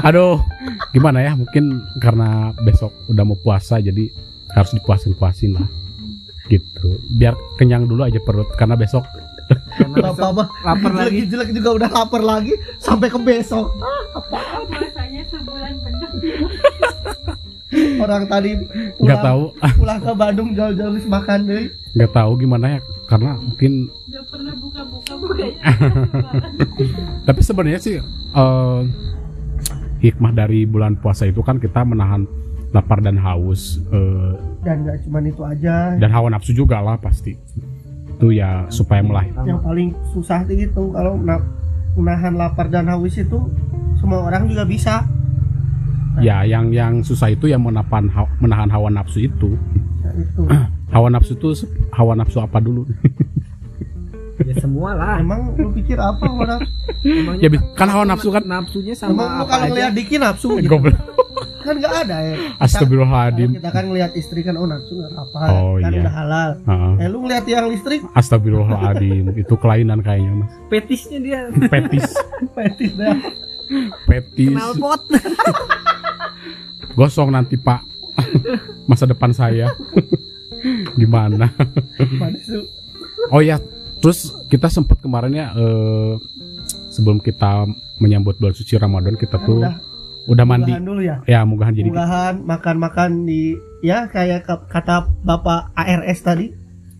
Aduh, 0.00 0.40
gimana 0.96 1.20
ya? 1.20 1.36
Mungkin 1.36 1.84
karena 2.00 2.56
besok 2.64 2.90
udah 3.12 3.24
mau 3.28 3.36
puasa 3.36 3.78
jadi 3.78 4.08
harus 4.56 4.72
dipuasin-puasin 4.72 5.60
lah. 5.60 5.68
Gitu. 6.46 6.88
Biar 7.10 7.32
kenyang 7.56 7.88
dulu 7.88 8.04
aja 8.04 8.20
perut 8.20 8.48
karena 8.54 8.76
besok 8.76 9.04
Karena 9.76 10.08
Bapak 10.08 10.30
mah 10.32 10.48
lapar 10.64 10.92
lagi. 10.96 11.28
jelek 11.28 11.52
juga 11.52 11.70
udah 11.76 11.90
lapar 11.92 12.24
lagi 12.24 12.52
sampai 12.80 13.12
ke 13.12 13.20
besok. 13.20 13.76
Puasanya 14.16 15.22
sebulan 15.28 15.74
penuh. 15.84 16.12
Orang 18.00 18.24
tadi 18.24 18.54
nggak 19.02 19.18
pulang, 19.20 19.20
tahu 19.20 19.42
pulang 19.76 19.98
ke 20.00 20.12
Bandung 20.14 20.48
jauh-jauh 20.54 20.96
makan 21.04 21.38
deh. 21.44 21.64
nggak 21.92 22.10
tahu 22.10 22.30
gimana 22.38 22.78
ya 22.78 22.80
karena 23.06 23.36
mungkin 23.36 23.86
Gak 24.08 24.24
pernah 24.30 24.54
buka-buka 24.54 25.12
bukanya. 25.18 25.58
tapi 27.26 27.40
sebenarnya 27.42 27.80
sih 27.82 27.94
eh, 28.00 28.80
hikmah 30.00 30.32
dari 30.32 30.64
bulan 30.64 30.94
puasa 30.96 31.26
itu 31.26 31.42
kan 31.42 31.58
kita 31.58 31.82
menahan 31.82 32.24
lapar 32.74 32.98
dan 32.98 33.14
haus 33.16 33.78
eh, 33.86 34.32
Dan 34.60 34.82
nggak 34.82 35.06
cuma 35.06 35.22
itu 35.22 35.40
aja. 35.40 35.94
dan 35.94 36.10
hawa 36.10 36.28
nafsu 36.28 36.50
juga 36.50 36.78
lah 36.78 36.98
pasti 36.98 37.38
itu 38.10 38.26
ya 38.30 38.66
supaya 38.68 38.98
melahir 39.00 39.30
Yang 39.40 39.60
paling 39.62 39.88
susah 40.10 40.42
itu 40.44 40.82
kalau 40.90 41.14
na- 41.16 41.46
menahan 41.94 42.34
lapar 42.34 42.66
dan 42.66 42.86
haus 42.88 43.14
itu 43.14 43.38
semua 43.96 44.22
orang 44.22 44.44
juga 44.44 44.66
bisa. 44.66 45.06
ya 46.16 46.42
yang 46.42 46.70
yang 46.70 46.98
susah 47.00 47.26
itu 47.28 47.46
yang 47.46 47.58
menahan 47.58 48.06
ha- 48.08 48.30
menahan 48.38 48.66
hawa 48.68 48.86
nafsu 48.88 49.22
itu 49.22 49.54
Nah, 50.00 50.12
itu. 50.14 50.42
hawa 50.94 51.08
nafsu 51.08 51.32
itu 51.32 51.48
hawa 51.90 52.14
nafsu 52.14 52.38
apa 52.38 52.58
dulu 52.58 52.86
Ya 54.36 54.54
semua 54.58 54.90
lah. 54.92 55.16
Emang 55.16 55.54
lu 55.54 55.70
pikir 55.70 55.94
apa 55.94 56.26
orang? 56.26 56.60
Emangnya 57.00 57.46
ya 57.46 57.60
kan 57.72 57.86
hawa 57.86 58.02
nafsu 58.04 58.28
kan 58.28 58.42
nafsunya 58.42 58.92
sama 58.92 59.14
Emang 59.14 59.28
lu 59.28 59.38
apa 59.38 59.46
kalau 59.48 59.66
ngeliat 59.70 59.92
Diki 59.92 60.16
nafsu 60.16 60.48
gitu. 60.62 60.74
Kan 61.64 61.80
nggak 61.80 61.94
ada 62.04 62.16
ya. 62.20 62.36
Astagfirullahaladzim 62.58 63.50
kita 63.54 63.70
kan 63.70 63.84
ngeliat 63.86 64.12
istri 64.14 64.42
kan 64.42 64.54
oh 64.54 64.66
nafsu 64.66 64.94
nggak 64.96 65.14
apa 65.14 65.38
Oh, 65.48 65.78
kan 65.78 65.90
iya. 65.90 66.02
udah 66.02 66.14
halal. 66.14 66.50
Heeh. 66.60 66.92
Eh 66.98 67.08
lu 67.08 67.18
ngeliat 67.22 67.44
yang 67.46 67.66
listrik 67.68 68.02
astagfirullahaladzim 68.12 69.24
itu 69.40 69.54
kelainan 69.54 70.00
kayaknya 70.00 70.32
mas 70.36 70.50
Petisnya 70.66 71.18
dia 71.18 71.40
petis 71.64 72.10
petis 72.56 72.92
dah. 72.92 73.16
petis 74.04 74.52
knalpot. 74.52 75.00
gosong 76.92 77.30
nanti 77.30 77.56
pak 77.56 77.80
masa 78.84 79.02
depan 79.04 79.32
saya 79.32 79.72
gimana 80.94 81.48
oh 83.28 83.40
ya 83.40 83.56
terus 84.04 84.18
kita 84.46 84.68
sempat 84.68 85.00
kemarin 85.00 85.32
ya 85.32 85.46
eh, 85.50 86.12
sebelum 86.90 87.18
kita 87.18 87.64
menyambut 87.96 88.36
bulan 88.36 88.52
suci 88.52 88.76
Ramadan 88.76 89.16
kita 89.16 89.40
tuh 89.40 89.64
udah 89.64 89.74
udah 90.26 90.44
mandi 90.44 90.72
dulu 90.74 91.00
ya. 91.00 91.24
ya 91.24 91.40
munggahan 91.42 91.72
jadi 91.72 91.84
Munggahan 91.86 92.34
makan-makan 92.42 93.24
di 93.24 93.56
ya 93.80 94.04
kayak 94.06 94.44
kata 94.66 95.08
Bapak 95.20 95.72
ARS 95.74 96.20
tadi. 96.20 96.48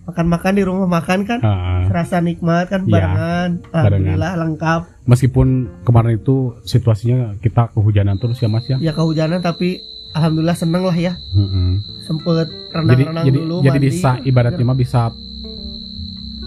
Makan-makan 0.04 0.52
di 0.52 0.62
rumah 0.62 0.84
makan 0.86 1.24
kan 1.24 1.40
Heeh. 1.40 1.88
rasa 1.88 2.20
nikmat 2.20 2.68
kan 2.68 2.84
Iya, 2.84 2.92
barengan. 2.92 3.50
Alhamdulillah 3.70 4.32
lengkap. 4.36 4.80
meskipun 5.04 5.46
kemarin 5.80 6.16
itu 6.18 6.52
situasinya 6.62 7.36
kita 7.38 7.72
kehujanan 7.72 8.16
terus 8.16 8.36
ya 8.36 8.44
mas 8.46 8.64
ya 8.64 8.76
Ya 8.78 8.92
kehujanan 8.92 9.40
tapi 9.40 9.80
alhamdulillah 10.12 10.52
seneng 10.54 10.84
lah 10.84 10.92
ya. 10.94 11.16
Mm-mm. 11.32 11.80
Sempet 12.02 12.48
jadi 12.48 12.72
renang-renang 12.74 13.24
jadi 13.24 13.38
dulu 13.38 13.56
jadi 13.60 13.72
mandi. 13.74 13.88
bisa 13.90 14.10
ibaratnya 14.20 14.60
mah 14.62 14.76
bisa 14.76 15.00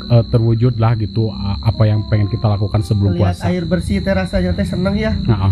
eh, 0.08 0.24
terwujud 0.26 0.76
lah 0.76 0.96
gitu 0.96 1.28
a- 1.28 1.60
apa 1.62 1.84
yang 1.84 2.06
pengen 2.08 2.28
kita 2.28 2.48
lakukan 2.48 2.80
sebelum 2.80 3.14
Lihat 3.14 3.38
puasa. 3.38 3.44
air 3.48 3.64
bersih 3.64 4.00
teh 4.00 4.12
rasanya 4.12 4.52
teh 4.52 4.64
seneng 4.64 4.96
ya. 4.96 5.12
Nah, 5.24 5.52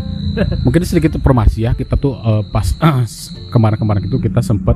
mungkin 0.62 0.82
sedikit 0.84 1.16
informasi 1.16 1.64
ya 1.64 1.72
kita 1.72 1.96
tuh 1.96 2.16
eh, 2.16 2.44
pas 2.48 2.68
kemarin-kemarin 3.54 4.06
itu 4.06 4.18
kita 4.18 4.40
sempet 4.40 4.76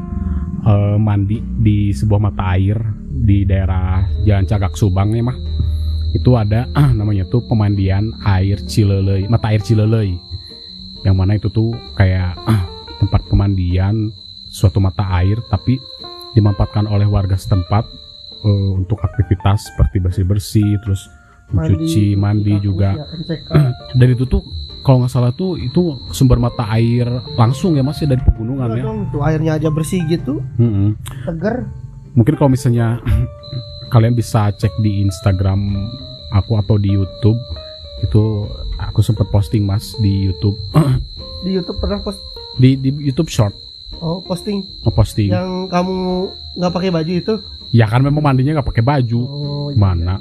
eh, 0.61 0.97
mandi 0.97 1.39
di 1.39 1.91
sebuah 1.91 2.19
mata 2.21 2.53
air 2.53 2.77
di 3.09 3.43
daerah 3.43 4.03
Jalan 4.23 4.45
Cagak 4.45 4.75
Subang 4.75 5.11
ya 5.11 5.23
mah. 5.23 5.37
Itu 6.11 6.35
ada 6.35 6.67
ah, 6.71 6.89
namanya 6.97 7.25
tuh 7.25 7.43
pemandian 7.43 8.11
air 8.23 8.59
Cilelei 8.63 9.27
mata 9.27 9.49
air 9.49 9.59
Cilelei. 9.59 10.15
Yang 10.99 11.15
mana 11.15 11.31
itu 11.33 11.47
tuh 11.47 11.71
kayak 11.95 12.35
ah, 12.43 12.63
tempat 12.99 13.23
pemandian 13.27 14.11
suatu 14.49 14.81
mata 14.81 15.05
air 15.13 15.37
tapi 15.47 15.77
dimanfaatkan 16.29 16.85
oleh 16.85 17.05
warga 17.05 17.33
setempat 17.33 17.85
eh, 18.41 18.69
untuk 18.73 18.99
aktivitas 18.99 19.67
seperti 19.67 19.97
bersih-bersih 19.99 20.69
terus 20.81 21.07
mencuci 21.49 22.13
mandi 22.13 22.59
juga. 22.59 22.93
Ya, 22.93 23.05
dan 23.99 24.07
itu 24.09 24.23
tuh 24.23 24.45
kalau 24.79 25.01
nggak 25.01 25.11
salah 25.11 25.31
tuh 25.31 25.57
itu 25.57 25.81
sumber 26.09 26.37
mata 26.37 26.63
air 26.69 27.05
langsung 27.35 27.73
ya 27.73 27.81
mas 27.81 27.97
ya 27.97 28.07
dari 28.07 28.21
pegunungan 28.21 28.69
Iya 28.69 28.77
ya? 28.77 28.83
dong, 28.85 28.99
tuh 29.09 29.21
airnya 29.21 29.51
aja 29.55 29.67
bersih 29.67 29.99
gitu, 30.05 30.39
Mm-mm. 30.55 30.95
seger. 31.25 31.67
mungkin 32.13 32.33
kalau 32.35 32.49
misalnya 32.49 33.01
kalian 33.89 34.13
bisa 34.13 34.49
cek 34.51 34.71
di 34.79 35.01
Instagram 35.01 35.59
aku 36.31 36.55
atau 36.55 36.77
di 36.77 36.89
YouTube 36.89 37.37
itu 37.99 38.45
aku 38.77 39.01
sempat 39.01 39.27
posting 39.27 39.65
mas 39.65 39.97
di 39.97 40.25
YouTube. 40.25 40.55
Di 41.39 41.55
YouTube 41.55 41.79
pernah 41.79 41.99
post? 41.99 42.19
Di 42.55 42.75
di 42.75 42.91
YouTube 42.91 43.27
short. 43.27 43.55
Oh 43.97 44.19
posting. 44.19 44.59
Mau 44.83 44.91
posting. 44.91 45.31
Yang 45.31 45.49
kamu 45.67 45.95
nggak 46.53 46.73
pakai 46.73 46.91
baju 46.91 47.13
itu. 47.13 47.33
Ya 47.69 47.85
kan 47.85 48.01
memang 48.01 48.21
mandinya 48.23 48.57
nggak 48.57 48.67
pakai 48.67 48.81
baju 48.81 49.21
Oh, 49.21 49.69
Mana? 49.71 50.17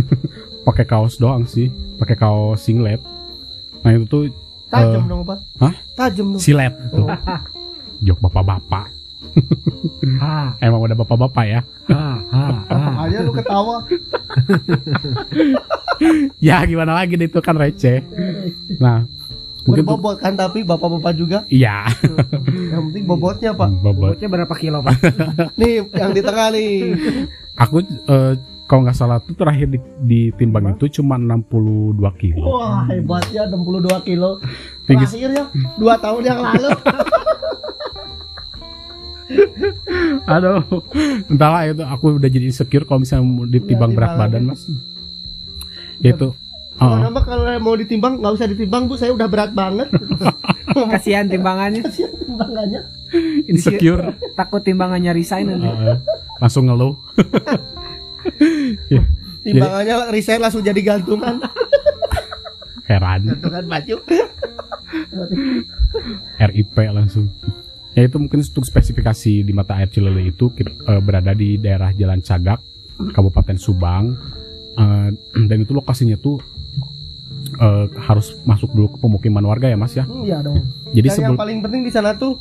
pakai 0.66 0.84
kaos 0.84 1.16
doang 1.16 1.44
sih 1.44 1.68
pakai 1.96 2.14
kaus 2.14 2.60
singlet 2.60 3.00
nah 3.80 3.90
itu 3.90 4.04
tuh 4.04 4.22
Tajam 4.66 4.98
Eh, 4.98 5.08
dong, 5.08 5.22
Pak. 5.22 5.38
hah? 5.58 5.74
Tajam 5.94 6.26
dong. 6.34 6.42
silet 6.42 6.74
itu 6.74 7.00
Oh, 7.00 7.14
jok 8.04 8.18
bapak-bapak 8.20 8.86
Ha 10.20 10.56
emang 10.58 10.80
udah 10.82 10.96
bapak-bapak 10.96 11.44
ya 11.46 11.60
ha 11.86 12.02
ha. 12.26 12.44
ha. 12.48 12.52
apa 12.66 12.90
aja 13.04 13.18
lu 13.20 13.32
ketawa. 13.32 13.84
ya 16.38 16.60
gimana 16.62 16.92
lagi 16.94 17.14
deh, 17.14 17.24
itu 17.24 17.40
kan 17.40 17.54
receh 17.54 18.00
nah 18.76 19.04
mungkin 19.66 19.82
tuh 19.82 19.98
Berbobot 19.98 20.16
kan 20.22 20.32
tapi 20.38 20.62
bapak-bapak 20.62 21.12
juga. 21.18 21.38
iya 21.50 21.90
Yang 22.72 22.82
penting 22.90 23.04
bobotnya, 23.04 23.50
Pak. 23.52 23.68
bobot 23.82 24.14
Bobotnya 24.16 24.28
berapa 24.30 24.54
kilo 24.54 24.78
pak? 24.80 24.96
Nih, 25.60 25.82
yang 25.92 26.14
di 26.14 26.22
tengah 26.22 26.48
nih. 26.54 26.94
aku 27.58 27.82
eh, 27.84 28.32
kalau 28.66 28.82
nggak 28.82 28.98
salah 28.98 29.18
tuh 29.22 29.34
terakhir 29.38 29.70
di, 29.70 29.78
ditimbang 30.06 30.74
itu 30.74 30.98
cuma 30.98 31.14
62 31.18 32.02
kilo 32.18 32.46
Wah, 32.50 32.86
hebatnya 32.90 33.46
62 33.50 34.06
kilo. 34.06 34.42
Terakhir 34.86 35.30
ya, 35.34 35.44
2 35.78 36.04
tahun 36.04 36.22
yang 36.22 36.38
lalu. 36.42 36.70
aduh 40.26 40.62
entahlah 41.26 41.66
itu 41.66 41.82
aku 41.82 42.18
udah 42.18 42.30
jadi 42.30 42.46
insecure 42.46 42.86
kalau 42.86 43.02
misalnya 43.02 43.26
ditimbang 43.50 43.90
berat 43.90 44.14
badan 44.14 44.54
mas 44.54 44.62
Itu 45.98 46.36
Kalau 46.76 46.96
uh, 46.96 47.00
nama 47.08 47.20
kalau 47.24 47.44
mau 47.56 47.72
ditimbang 47.72 48.20
nggak 48.20 48.32
usah 48.36 48.48
ditimbang 48.52 48.84
bu, 48.84 49.00
saya 49.00 49.16
udah 49.16 49.28
berat 49.28 49.56
banget. 49.56 49.88
Kasihan 50.92 51.24
timbangannya. 51.24 51.80
Kasihan 51.80 52.12
timbangannya. 52.20 52.80
insecure 53.50 54.12
Takut 54.36 54.60
timbangannya 54.60 55.16
resign 55.16 55.56
nanti. 55.56 55.68
uh, 55.68 55.96
langsung 56.36 56.68
ngeluh. 56.68 57.00
Timbangannya 59.46 60.12
resign 60.12 60.40
langsung 60.42 60.60
jadi 60.60 60.80
gantungan. 60.84 61.40
Heran. 62.84 63.20
Gantungan 63.24 63.64
baju. 63.64 63.96
RIP 66.36 66.76
langsung. 66.92 67.32
Ya 67.96 68.04
itu 68.04 68.20
mungkin 68.20 68.44
untuk 68.44 68.68
spesifikasi 68.68 69.40
di 69.40 69.52
mata 69.56 69.80
air 69.80 69.88
Cilele 69.88 70.28
itu 70.28 70.52
eh, 70.60 71.00
berada 71.00 71.32
di 71.32 71.56
daerah 71.56 71.96
Jalan 71.96 72.20
Cagak, 72.20 72.60
Kabupaten 73.16 73.56
Subang, 73.56 74.12
Eh, 74.76 75.08
dan 75.48 75.58
itu 75.64 75.72
lokasinya 75.72 76.20
tuh 76.20 76.38
eh, 77.48 77.86
harus 78.00 78.34
masuk 78.42 78.70
dulu 78.70 78.88
ke 78.88 78.98
pemukiman 78.98 79.44
warga 79.44 79.66
ya 79.66 79.74
Mas 79.74 79.92
ya. 79.92 80.04
Iya 80.04 80.40
dong. 80.40 80.60
Jadi 80.88 81.02
Dan 81.02 81.12
yang 81.12 81.16
sebelum 81.16 81.36
paling 81.36 81.58
penting 81.60 81.82
di 81.82 81.90
sana 81.90 82.12
tuh 82.12 82.38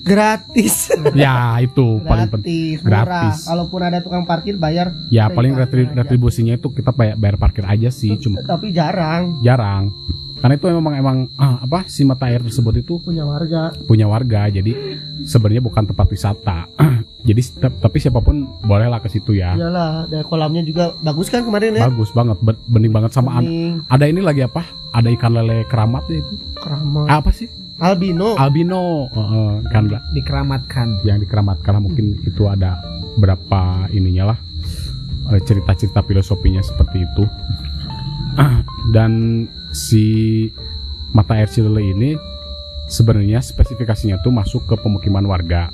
gratis. 0.00 0.90
ya 1.14 1.58
itu 1.58 2.02
paling 2.02 2.28
penting. 2.28 2.78
gratis. 2.78 2.82
Gratis. 2.82 3.36
Kalaupun 3.44 3.80
ada 3.80 3.98
tukang 3.98 4.24
parkir 4.24 4.56
bayar, 4.56 4.90
Ya 5.08 5.28
paling 5.28 5.52
retri- 5.52 5.86
aja. 5.86 6.02
retribusinya 6.02 6.52
itu 6.52 6.68
kita 6.68 6.90
bayar, 6.90 7.14
bayar 7.14 7.36
parkir 7.36 7.62
aja 7.62 7.88
sih, 7.88 8.16
cuma 8.16 8.42
tapi 8.42 8.70
jarang 8.70 9.38
jarang. 9.40 9.94
Karena 10.36 10.58
itu 10.58 10.66
memang 10.66 10.94
emang 10.96 11.18
ah, 11.36 11.62
apa 11.62 11.86
si 11.86 12.02
mata 12.02 12.26
air 12.26 12.42
tersebut 12.42 12.74
itu 12.76 12.98
punya 12.98 13.22
warga. 13.22 13.70
punya 13.86 14.10
warga, 14.10 14.50
jadi 14.50 14.74
sebenarnya 15.22 15.62
bukan 15.62 15.86
tempat 15.86 16.06
wisata. 16.08 16.66
jadi 17.22 17.38
tapi 17.78 17.96
siapa 17.96 18.18
pun 18.18 18.34
bolehlah 18.60 18.98
ke 18.98 19.06
situ 19.06 19.32
ya. 19.32 19.54
Iyalah, 19.54 20.06
ada 20.06 20.20
kolamnya 20.22 20.60
juga 20.60 20.90
bagus 20.98 21.26
kan 21.26 21.42
kemarin 21.42 21.74
ya. 21.74 21.86
Bagus 21.86 22.10
banget, 22.10 22.38
be- 22.38 22.58
bening 22.66 22.90
banget 22.90 23.10
sama 23.10 23.34
an- 23.34 23.46
Bening, 23.46 23.74
ada 23.86 24.04
ini 24.04 24.18
lagi 24.18 24.42
apa? 24.42 24.62
Ada 24.90 25.08
ikan 25.12 25.32
lele 25.32 25.62
keramat 25.64 26.02
ya 26.06 26.18
itu. 26.18 26.34
keramat. 26.54 27.06
Apa 27.08 27.30
sih? 27.30 27.46
Albino. 27.78 28.34
Albino, 28.34 29.06
Heeh, 29.08 29.52
kan. 29.68 29.90
Dikeramatkan. 30.12 31.02
yang 31.02 31.18
dikeramatkan 31.18 31.72
lah. 31.72 31.82
mungkin 31.82 32.14
itu 32.20 32.46
ada 32.46 32.78
berapa 33.12 33.62
ininya 33.90 34.32
lah 34.32 34.38
eh, 35.30 35.40
cerita-cerita 35.40 36.02
filosofinya 36.02 36.60
seperti 36.60 37.02
itu. 37.02 37.24
Ah, 38.34 38.62
Dan 38.88 39.44
si 39.70 40.48
mata 41.10 41.34
air 41.34 41.46
Cilele 41.46 41.82
ini 41.86 42.10
sebenarnya 42.86 43.38
spesifikasinya 43.38 44.20
tuh 44.20 44.30
masuk 44.30 44.64
ke 44.64 44.74
pemukiman 44.76 45.24
warga. 45.24 45.70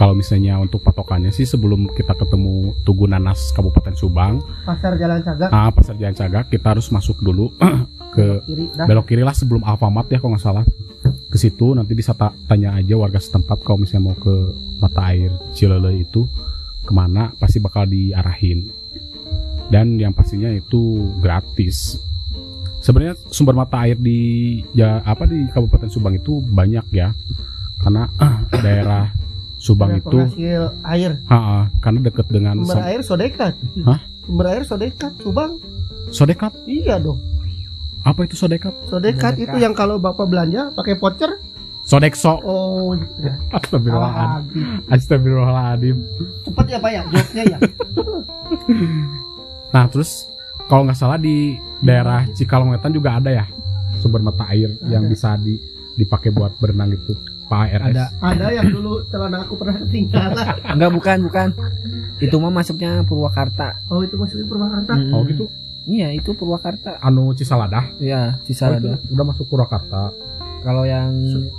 Kalau 0.00 0.16
misalnya 0.16 0.56
untuk 0.56 0.80
patokannya 0.80 1.28
sih 1.28 1.44
sebelum 1.44 1.92
kita 1.92 2.16
ketemu 2.16 2.72
Tugu 2.80 3.04
Nanas 3.04 3.52
Kabupaten 3.52 3.92
Subang, 3.92 4.40
Pasar 4.64 4.96
Jalan 4.96 5.20
Cagak. 5.20 5.52
ah, 5.52 5.68
Pasar 5.68 5.92
Jalan 5.94 6.16
Cagak, 6.16 6.48
kita 6.48 6.72
harus 6.72 6.88
masuk 6.88 7.20
dulu 7.20 7.52
ke 8.16 8.40
Kiri 8.42 8.72
dah. 8.72 8.88
belok 8.88 9.04
kiri 9.06 9.20
lah 9.20 9.36
sebelum 9.36 9.60
Alfamart 9.60 10.08
ya 10.08 10.16
kalau 10.16 10.32
nggak 10.32 10.40
salah. 10.42 10.64
Ke 11.28 11.36
situ 11.36 11.76
nanti 11.76 11.92
bisa 11.92 12.10
ta- 12.10 12.32
tanya 12.48 12.74
aja 12.74 12.96
warga 12.96 13.20
setempat 13.20 13.60
kalau 13.60 13.84
misalnya 13.84 14.08
mau 14.08 14.16
ke 14.16 14.34
mata 14.80 15.04
air 15.12 15.30
Cilele 15.52 16.00
itu 16.00 16.24
ke 16.80 16.90
mana 16.90 17.30
pasti 17.36 17.60
bakal 17.60 17.84
diarahin. 17.84 18.72
Dan 19.68 19.94
yang 19.94 20.10
pastinya 20.10 20.48
itu 20.48 21.12
gratis. 21.20 22.00
Sebenarnya 22.80 23.20
sumber 23.28 23.52
mata 23.52 23.84
air 23.84 23.94
di 23.94 24.18
ya 24.72 25.04
apa 25.04 25.28
di 25.28 25.44
Kabupaten 25.46 25.92
Subang 25.92 26.16
itu 26.16 26.40
banyak 26.40 26.88
ya. 26.88 27.12
Karena 27.76 28.08
daerah 28.64 29.12
Subang 29.60 29.92
itu 29.94 30.08
penghasil 30.08 30.62
air. 30.82 31.20
ha, 31.26 31.36
ha, 31.36 31.58
karena 31.78 32.00
deket 32.02 32.26
dengan 32.26 32.56
Sumber 32.58 32.80
air 32.82 33.00
sodekat. 33.00 33.54
Hah? 33.84 34.00
Sumber 34.24 34.46
air 34.48 34.62
sodekat, 34.64 35.12
Subang. 35.20 35.60
Sodekat 36.08 36.52
Iya 36.64 36.96
dong. 36.96 37.20
apa 38.00 38.24
itu 38.24 38.32
Sodekat 38.32 38.72
Sodekat 38.82 39.36
Sodekat. 39.36 39.44
itu 39.44 39.56
yang 39.58 39.70
kalau 39.70 39.96
Bapak 39.96 40.24
belanja 40.24 40.72
pakai 40.72 40.96
voucher. 40.96 41.36
Sodexo 41.82 42.40
Oh, 42.40 42.92
gitu. 42.98 43.28
Astagfirullahaladzim 43.50 44.56
Salah 44.56 44.72
lagi. 44.80 44.90
Astagfirullahaladzim 44.90 45.96
Cepat 46.42 46.66
ya 46.66 46.78
Pak 46.78 46.90
ya, 46.90 47.02
joknya 47.06 47.42
ya. 47.46 47.58
Nah 49.70 49.84
terus 49.86 50.26
kalau 50.66 50.82
nggak 50.82 50.96
salah 50.96 51.16
di 51.16 51.54
daerah 51.78 52.26
Cikalongwetan 52.32 52.90
juga 52.90 53.16
ada 53.16 53.30
ya 53.32 53.44
sumber 53.96 54.18
mata 54.20 54.48
air 54.48 54.72
yang 54.84 55.04
Ada. 55.04 55.12
bisa 55.12 55.28
di 55.36 55.60
dipakai 55.94 56.30
buat 56.30 56.56
berenang 56.56 56.90
itu 56.90 57.12
Pak 57.50 57.66
ARS. 57.68 57.90
Ada. 57.90 58.04
Ada 58.22 58.46
yang 58.54 58.70
dulu 58.70 59.02
celana 59.04 59.42
aku 59.42 59.58
pernah 59.58 59.74
ketinggalan. 59.76 60.38
Enggak 60.70 60.90
bukan 60.92 61.18
bukan. 61.26 61.48
Itu 62.16 62.38
mah 62.38 62.52
masuknya 62.52 63.02
Purwakarta. 63.02 63.74
Oh, 63.88 64.00
itu 64.00 64.14
masuk 64.14 64.38
di 64.38 64.46
Purwakarta. 64.46 64.92
Mm-mm. 64.94 65.10
Oh 65.10 65.26
gitu. 65.26 65.44
Iya, 65.84 66.14
itu 66.14 66.30
Purwakarta. 66.30 67.02
Anu 67.02 67.34
Cisaladah. 67.34 67.90
Ya, 67.98 68.38
Oh, 68.38 68.44
Cisalada. 68.46 68.94
itu 68.94 69.10
udah 69.10 69.24
masuk 69.26 69.50
Purwakarta. 69.50 70.14
Kalau 70.60 70.84
yang 70.84 71.10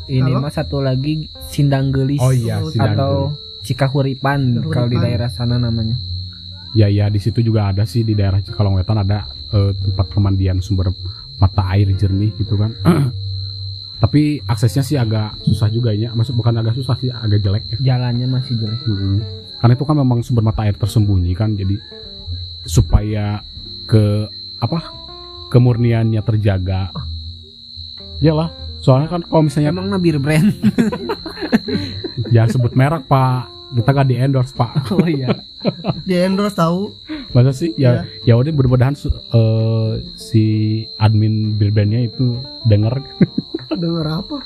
ini 0.08 0.22
kalau- 0.24 0.40
mah 0.40 0.50
satu 0.50 0.80
lagi 0.80 1.28
Sindanggelis 1.44 2.22
Oh 2.22 2.32
iya, 2.32 2.62
Oh, 2.62 2.70
Sidang. 2.70 2.96
atau 2.96 3.14
Cikahuripan 3.62 4.64
kalau 4.64 4.88
di 4.88 4.96
daerah 4.96 5.28
sana 5.28 5.58
namanya. 5.58 5.94
Ya 6.72 6.88
ya 6.88 7.10
di 7.10 7.18
situ 7.18 7.42
juga 7.42 7.68
ada 7.68 7.84
sih 7.84 8.02
di 8.02 8.14
daerah 8.14 8.40
Cikalongwetan 8.40 8.96
ada 8.98 9.26
eh, 9.50 9.76
tempat 9.76 10.08
pemandian 10.08 10.62
sumber 10.62 10.94
mata 11.36 11.68
air 11.70 11.92
jernih 11.92 12.32
gitu 12.38 12.56
kan. 12.56 12.72
Tapi 14.02 14.42
aksesnya 14.50 14.82
sih 14.82 14.98
agak 14.98 15.38
susah 15.46 15.70
juga 15.70 15.94
ya. 15.94 16.10
Maksud 16.18 16.34
bukan 16.34 16.58
agak 16.58 16.74
susah 16.74 16.98
sih, 16.98 17.14
agak 17.14 17.46
jelek 17.46 17.64
ya. 17.70 17.78
Jalannya 17.94 18.26
masih 18.26 18.58
jelek. 18.58 18.82
Mm-mm. 18.90 19.22
Karena 19.62 19.74
itu 19.78 19.86
kan 19.86 19.94
memang 19.94 20.26
sumber 20.26 20.42
mata 20.42 20.66
air 20.66 20.74
tersembunyi 20.74 21.38
kan, 21.38 21.54
jadi 21.54 21.78
supaya 22.66 23.46
ke 23.86 24.26
apa 24.58 24.90
kemurniannya 25.54 26.18
terjaga. 26.26 26.90
Iyalah, 28.26 28.50
soalnya 28.82 29.10
kan 29.14 29.22
kalau 29.22 29.46
misalnya 29.46 29.70
Emang 29.70 29.94
mah 29.94 30.02
bir 30.02 30.18
brand. 30.18 30.50
jangan 32.34 32.50
sebut 32.50 32.74
merek 32.74 33.06
pak, 33.06 33.54
kita 33.78 33.90
gak 33.94 34.08
di 34.10 34.16
endorse 34.18 34.54
pak. 34.58 34.82
oh 34.98 35.06
iya. 35.06 35.46
Di 36.10 36.26
endorse 36.26 36.58
tahu. 36.58 36.90
Masa 37.38 37.54
sih? 37.54 37.78
Ya, 37.78 38.10
ya 38.26 38.34
udah 38.34 38.50
mudah-mudahan 38.50 38.98
eh, 38.98 39.92
si 40.18 40.46
admin 40.98 41.54
bir 41.62 41.70
brandnya 41.70 42.10
itu 42.10 42.42
denger 42.66 42.98
Dengar 43.72 44.08
apa? 44.22 44.38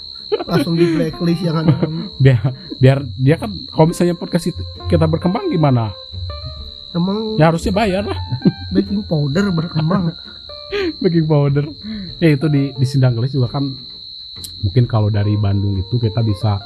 Langsung 0.46 0.74
di 0.74 0.90
blacklist 0.90 1.42
yang 1.42 1.62
ada. 1.62 1.76
biar 2.18 2.42
biar 2.76 2.98
dia 3.16 3.36
kan 3.36 3.54
kalau 3.70 3.90
misalnya 3.90 4.14
podcast 4.14 4.50
itu 4.50 4.62
kita 4.86 5.06
berkembang 5.06 5.48
gimana? 5.48 5.94
Emang 6.92 7.36
Ya 7.36 7.50
harusnya 7.50 7.72
bayar 7.72 8.04
lah 8.04 8.20
baking 8.76 9.04
powder 9.04 9.52
berkembang. 9.52 10.12
baking 10.98 11.26
powder. 11.26 11.66
Ya 12.18 12.32
itu 12.32 12.48
di 12.48 12.72
di 12.72 12.86
Sindanggelis 12.86 13.32
juga 13.32 13.52
kan 13.52 13.70
mungkin 14.60 14.84
kalau 14.86 15.08
dari 15.08 15.36
Bandung 15.36 15.78
itu 15.78 15.96
kita 15.96 16.20
bisa 16.20 16.58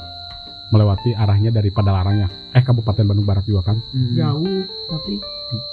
melewati 0.70 1.12
arahnya 1.12 1.50
dari 1.50 1.68
Padalarangnya. 1.68 2.30
Eh 2.50 2.62
Kabupaten 2.62 3.04
Bandung 3.04 3.26
Barat 3.26 3.44
juga 3.44 3.70
kan. 3.70 3.76
Hmm, 3.90 4.14
Jauh, 4.14 4.62
tapi 4.88 5.18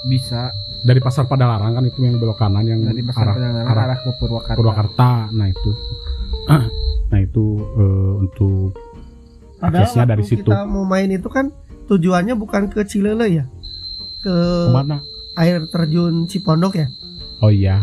Bisa 0.04 0.50
Dari 0.78 0.98
Pasar 0.98 1.26
Padalarang 1.26 1.74
kan 1.74 1.84
itu 1.86 2.02
yang 2.02 2.18
belok 2.18 2.34
kanan 2.36 2.62
yang 2.62 2.82
dari 2.82 2.98
pasar 3.02 3.30
arah 3.30 3.62
arah 3.62 3.82
arah 3.88 3.98
ke 3.98 4.10
Purwakarta. 4.12 4.58
Purwakarta. 4.58 5.10
Nah 5.30 5.46
itu. 5.46 5.70
Nah 7.08 7.20
itu 7.20 7.44
eh, 7.60 8.12
untuk 8.20 8.72
padahal 9.58 9.84
Aksesnya 9.84 10.04
dari 10.06 10.24
situ. 10.24 10.44
kita 10.44 10.64
mau 10.64 10.84
main 10.84 11.08
itu 11.08 11.28
kan 11.28 11.52
tujuannya 11.86 12.34
bukan 12.34 12.68
ke 12.68 12.84
Cilele 12.84 13.26
ya. 13.28 13.44
Ke 14.20 14.34
ke 14.66 14.72
mana? 14.72 14.98
air 15.36 15.62
terjun 15.68 16.26
Cipondok 16.26 16.74
ya. 16.74 16.86
Oh 17.38 17.48
iya. 17.48 17.78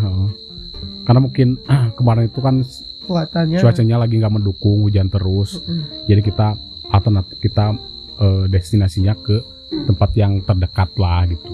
Karena 1.06 1.20
mungkin 1.20 1.56
kemarin 1.98 2.28
itu 2.28 2.40
kan 2.40 2.60
Kuatannya. 3.06 3.62
cuacanya 3.62 4.02
lagi 4.02 4.18
nggak 4.18 4.34
mendukung 4.34 4.82
hujan 4.84 5.08
terus. 5.08 5.62
Mm. 5.62 5.84
Jadi 6.10 6.22
kita 6.22 6.48
alternatif 6.90 7.38
kita 7.40 7.74
eh, 8.18 8.44
destinasinya 8.50 9.14
ke 9.16 9.40
tempat 9.86 10.10
yang 10.14 10.42
terdekat 10.42 10.90
lah 10.96 11.26
gitu. 11.26 11.54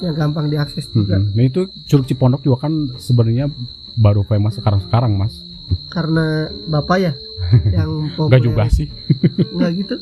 yang 0.00 0.16
gampang 0.16 0.48
diakses 0.48 0.88
juga. 0.88 1.20
Mm-mm. 1.20 1.36
Nah 1.36 1.44
itu 1.44 1.60
Curug 1.84 2.08
Cipondok 2.08 2.40
juga 2.40 2.64
kan 2.64 2.72
sebenarnya 2.96 3.52
baru 3.94 4.24
famous 4.24 4.56
sekarang-sekarang 4.56 5.12
mas. 5.12 5.39
Karena 5.86 6.46
Bapak 6.66 6.98
ya 6.98 7.12
yang 7.76 8.10
Enggak 8.10 8.42
juga 8.42 8.64
sih. 8.68 8.86
Enggak 9.54 9.70
gitu. 9.76 9.94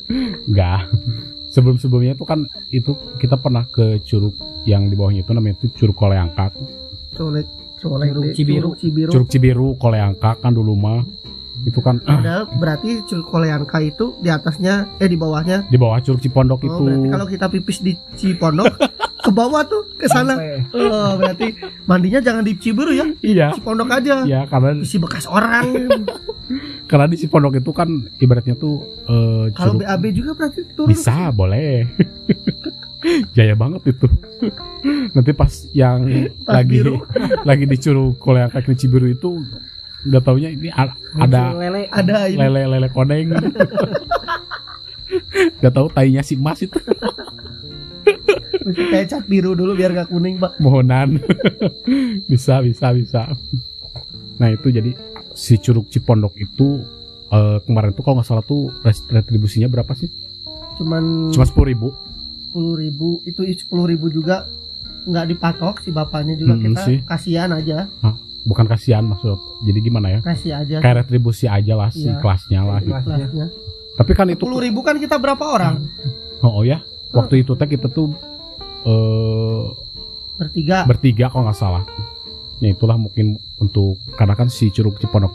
Enggak. 0.45 0.81
Sebelum-sebelumnya 1.49 2.13
itu 2.13 2.23
kan 2.23 2.45
itu 2.69 2.91
kita 3.17 3.33
pernah 3.35 3.65
ke 3.65 3.97
curug 4.03 4.37
yang 4.63 4.85
di 4.85 4.93
bawahnya 4.93 5.23
itu 5.23 5.33
namanya 5.33 5.57
itu 5.57 5.73
Curug 5.75 5.97
Koleangkak. 5.97 6.53
Colek 7.11 7.47
colek 7.75 8.07
Curug 8.11 8.31
Cibiru. 8.31 8.61
Curug 8.61 8.77
Cibiru. 8.77 9.09
Curug 9.09 9.27
Cibiru 9.27 9.67
Koleangkak 9.75 10.35
kan 10.39 10.53
dulu 10.53 10.77
mah 10.77 11.01
itu 11.59 11.81
kan 11.81 11.97
Padahal 11.99 12.47
berarti 12.53 13.01
Curug 13.03 13.27
Koleangka 13.27 13.81
itu 13.81 14.13
di 14.21 14.29
atasnya 14.29 14.93
eh 14.95 15.09
di 15.09 15.17
bawahnya. 15.17 15.65
di 15.65 15.75
bawah 15.75 15.97
Curug 15.99 16.21
Cipondok 16.21 16.61
Oh, 16.61 16.67
itu. 16.69 16.81
berarti 16.85 17.07
kalau 17.09 17.25
kita 17.25 17.45
pipis 17.49 17.77
di 17.81 17.91
Cipondok 18.13 18.69
ke 19.29 19.31
bawah 19.31 19.61
tuh 19.61 19.85
ke 19.93 20.09
sana. 20.09 20.33
Oh, 20.73 21.13
berarti 21.15 21.53
mandinya 21.85 22.17
jangan 22.17 22.41
di 22.41 22.57
Cibiru 22.57 22.89
ya. 22.89 23.05
Iya. 23.21 23.53
Cipondok 23.53 23.93
aja. 23.93 24.25
Iya 24.25 24.49
karena 24.49 24.73
Isi 24.81 24.97
bekas 24.97 25.29
orang. 25.29 25.85
karena 26.89 27.05
di 27.05 27.21
Cipondok 27.21 27.61
itu 27.61 27.69
kan 27.69 27.85
ibaratnya 28.17 28.57
tuh 28.57 28.81
eh, 29.05 29.53
Kalau 29.53 29.77
BAB 29.77 30.03
juga 30.09 30.33
berarti 30.33 30.65
turun. 30.73 30.89
bisa 30.89 31.29
boleh 31.29 31.85
Jaya 33.37 33.53
banget 33.53 33.95
itu. 33.95 34.09
Nanti 35.13 35.31
pas 35.31 35.53
yang 35.71 36.09
Pas 36.41 36.59
lagi 36.59 36.81
biru. 36.81 37.05
lagi 37.47 37.63
di 37.63 37.77
Curug 37.77 38.17
Koleang 38.17 38.49
kaki 38.49 38.73
Cibiru 38.73 39.05
itu 39.07 39.39
nggak 39.99 40.23
taunya 40.25 40.49
ini 40.49 40.67
ada 40.73 40.95
Muncul 41.13 41.59
lele 41.59 41.81
Ada 41.87 42.17
ini. 42.27 42.37
lele 42.41 42.61
lele 42.65 42.87
koneng. 42.89 43.29
Gak 45.59 45.73
tahu 45.73 45.87
tainya 45.89 46.21
si 46.21 46.35
Mas 46.35 46.59
itu 46.59 46.75
kayak 48.71 49.07
cat 49.07 49.23
biru 49.25 49.51
dulu 49.51 49.73
biar 49.73 49.91
gak 49.93 50.07
kuning 50.07 50.35
pak. 50.35 50.57
mohonan. 50.57 51.17
bisa 52.31 52.59
bisa 52.59 52.91
bisa. 52.91 53.21
Nah 54.37 54.49
itu 54.49 54.69
jadi 54.69 54.91
si 55.33 55.57
Curug 55.57 55.87
Cipondok 55.87 56.35
itu 56.35 56.83
eh, 57.27 57.57
kemarin 57.61 57.91
tuh 57.91 58.01
kalau 58.01 58.17
nggak 58.17 58.27
salah 58.27 58.41
tuh 58.41 58.71
retribusinya 59.07 59.67
berapa 59.67 59.91
sih? 59.93 60.09
Cuman 60.75 61.31
Cuma 61.31 61.43
sepuluh 61.43 61.67
ribu. 61.67 61.89
sepuluh 62.41 62.73
ribu 62.75 63.21
itu 63.23 63.45
sepuluh 63.53 63.85
ribu 63.85 64.09
juga 64.09 64.49
nggak 65.01 65.25
dipatok 65.27 65.75
si 65.79 65.89
bapaknya 65.89 66.33
juga 66.33 66.53
Mm, 66.53 66.61
kita 66.63 66.81
sih. 66.83 66.97
kasihan 67.03 67.49
aja 67.51 67.85
Bukan 68.41 68.65
kasihan 68.65 69.03
maksud. 69.03 69.37
Jadi 69.61 69.79
gimana 69.81 70.09
ya? 70.09 70.19
kasih 70.19 70.55
aja 70.55 70.79
Kayak 70.79 71.05
retribusi 71.05 71.45
aja 71.45 71.75
lah 71.75 71.89
si 71.89 72.07
Iya. 72.07 72.17
kelasnya 72.17 72.61
lah. 72.63 72.79
gitu. 72.79 72.95
Kelasnya 72.95 73.45
Tapi 73.93 74.11
kan 74.13 74.25
itu 74.27 74.39
sepuluh 74.39 74.59
ribu 74.59 74.79
kan 74.79 74.95
kita 74.95 75.15
berapa 75.15 75.43
orang 75.43 75.85
Oh, 76.39 76.57
oh 76.57 76.63
ya, 76.63 76.79
waktu 77.11 77.43
itu 77.43 77.51
teh 77.53 77.67
kita 77.67 77.85
tuh 77.85 78.15
eh 78.85 79.63
bertiga 80.39 80.87
bertiga 80.87 81.25
kalau 81.27 81.47
nggak 81.49 81.59
salah. 81.59 81.83
Ya 82.59 82.75
itulah 82.75 82.99
mungkin 82.99 83.39
untuk 83.59 83.99
karena 84.19 84.35
kan 84.35 84.51
si 84.51 84.67
Curug 84.71 84.99
Cipondok 84.99 85.31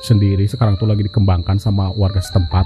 sendiri 0.00 0.46
sekarang 0.48 0.78
tuh 0.80 0.88
lagi 0.88 1.04
dikembangkan 1.04 1.60
sama 1.60 1.92
warga 1.92 2.22
setempat 2.22 2.64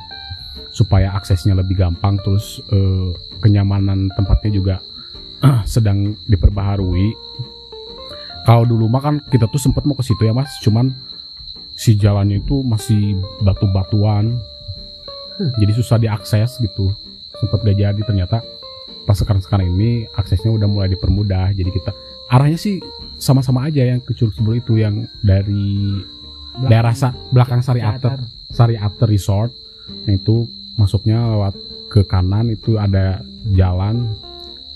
supaya 0.71 1.15
aksesnya 1.15 1.55
lebih 1.55 1.79
gampang 1.79 2.19
terus 2.21 2.61
eh, 2.71 3.11
kenyamanan 3.41 4.11
tempatnya 4.15 4.51
juga 4.51 4.77
sedang 5.69 6.17
diperbaharui. 6.27 7.15
Kalau 8.45 8.69
dulu 8.69 8.93
mah 8.93 9.01
kan 9.01 9.15
kita 9.33 9.49
tuh 9.49 9.57
sempat 9.57 9.89
mau 9.89 9.97
ke 9.97 10.05
situ 10.05 10.21
ya 10.29 10.37
mas, 10.37 10.53
cuman 10.61 10.93
si 11.73 11.97
jalannya 11.97 12.45
itu 12.45 12.61
masih 12.61 13.17
batu-batuan, 13.41 14.37
jadi 15.57 15.73
susah 15.73 15.97
diakses 15.97 16.61
gitu. 16.61 16.93
Sempat 17.41 17.65
gak 17.65 17.77
jadi 17.77 18.01
ternyata 18.05 18.45
pas 19.05 19.17
sekarang-sekarang 19.17 19.69
ini 19.77 20.09
aksesnya 20.17 20.51
udah 20.53 20.69
mulai 20.69 20.89
dipermudah. 20.93 21.53
Jadi 21.53 21.71
kita 21.71 21.93
arahnya 22.33 22.57
sih 22.57 22.81
sama-sama 23.21 23.69
aja 23.69 23.85
yang 23.85 24.01
ke 24.01 24.17
Curug 24.17 24.35
Cibulu 24.35 24.57
itu 24.57 24.81
yang 24.81 25.05
dari 25.21 26.01
daerah 26.67 26.97
sa- 26.97 27.15
belakang 27.31 27.61
Sari 27.61 27.85
Ater 27.85 28.21
Sari 28.51 28.77
Ater 28.81 29.09
Resort. 29.09 29.53
Yang 30.09 30.17
itu 30.25 30.37
masuknya 30.81 31.21
lewat 31.29 31.55
ke 31.93 32.01
kanan 32.09 32.51
itu 32.51 32.81
ada 32.81 33.21
jalan. 33.53 34.17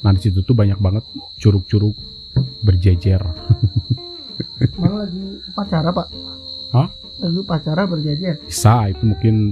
Nah 0.05 0.13
di 0.15 0.21
situ 0.21 0.45
tuh 0.45 0.55
banyak 0.55 0.79
banget 0.79 1.03
curug-curug 1.41 1.97
berjejer. 2.63 3.25
Emang 4.79 4.95
lagi 5.03 5.43
upacara 5.51 5.91
pak? 5.91 6.07
Hah? 6.71 6.89
lagi 7.19 7.39
upacara 7.43 7.83
berjajar 7.83 8.39
bisa 8.47 8.87
itu 8.95 9.03
mungkin 9.03 9.51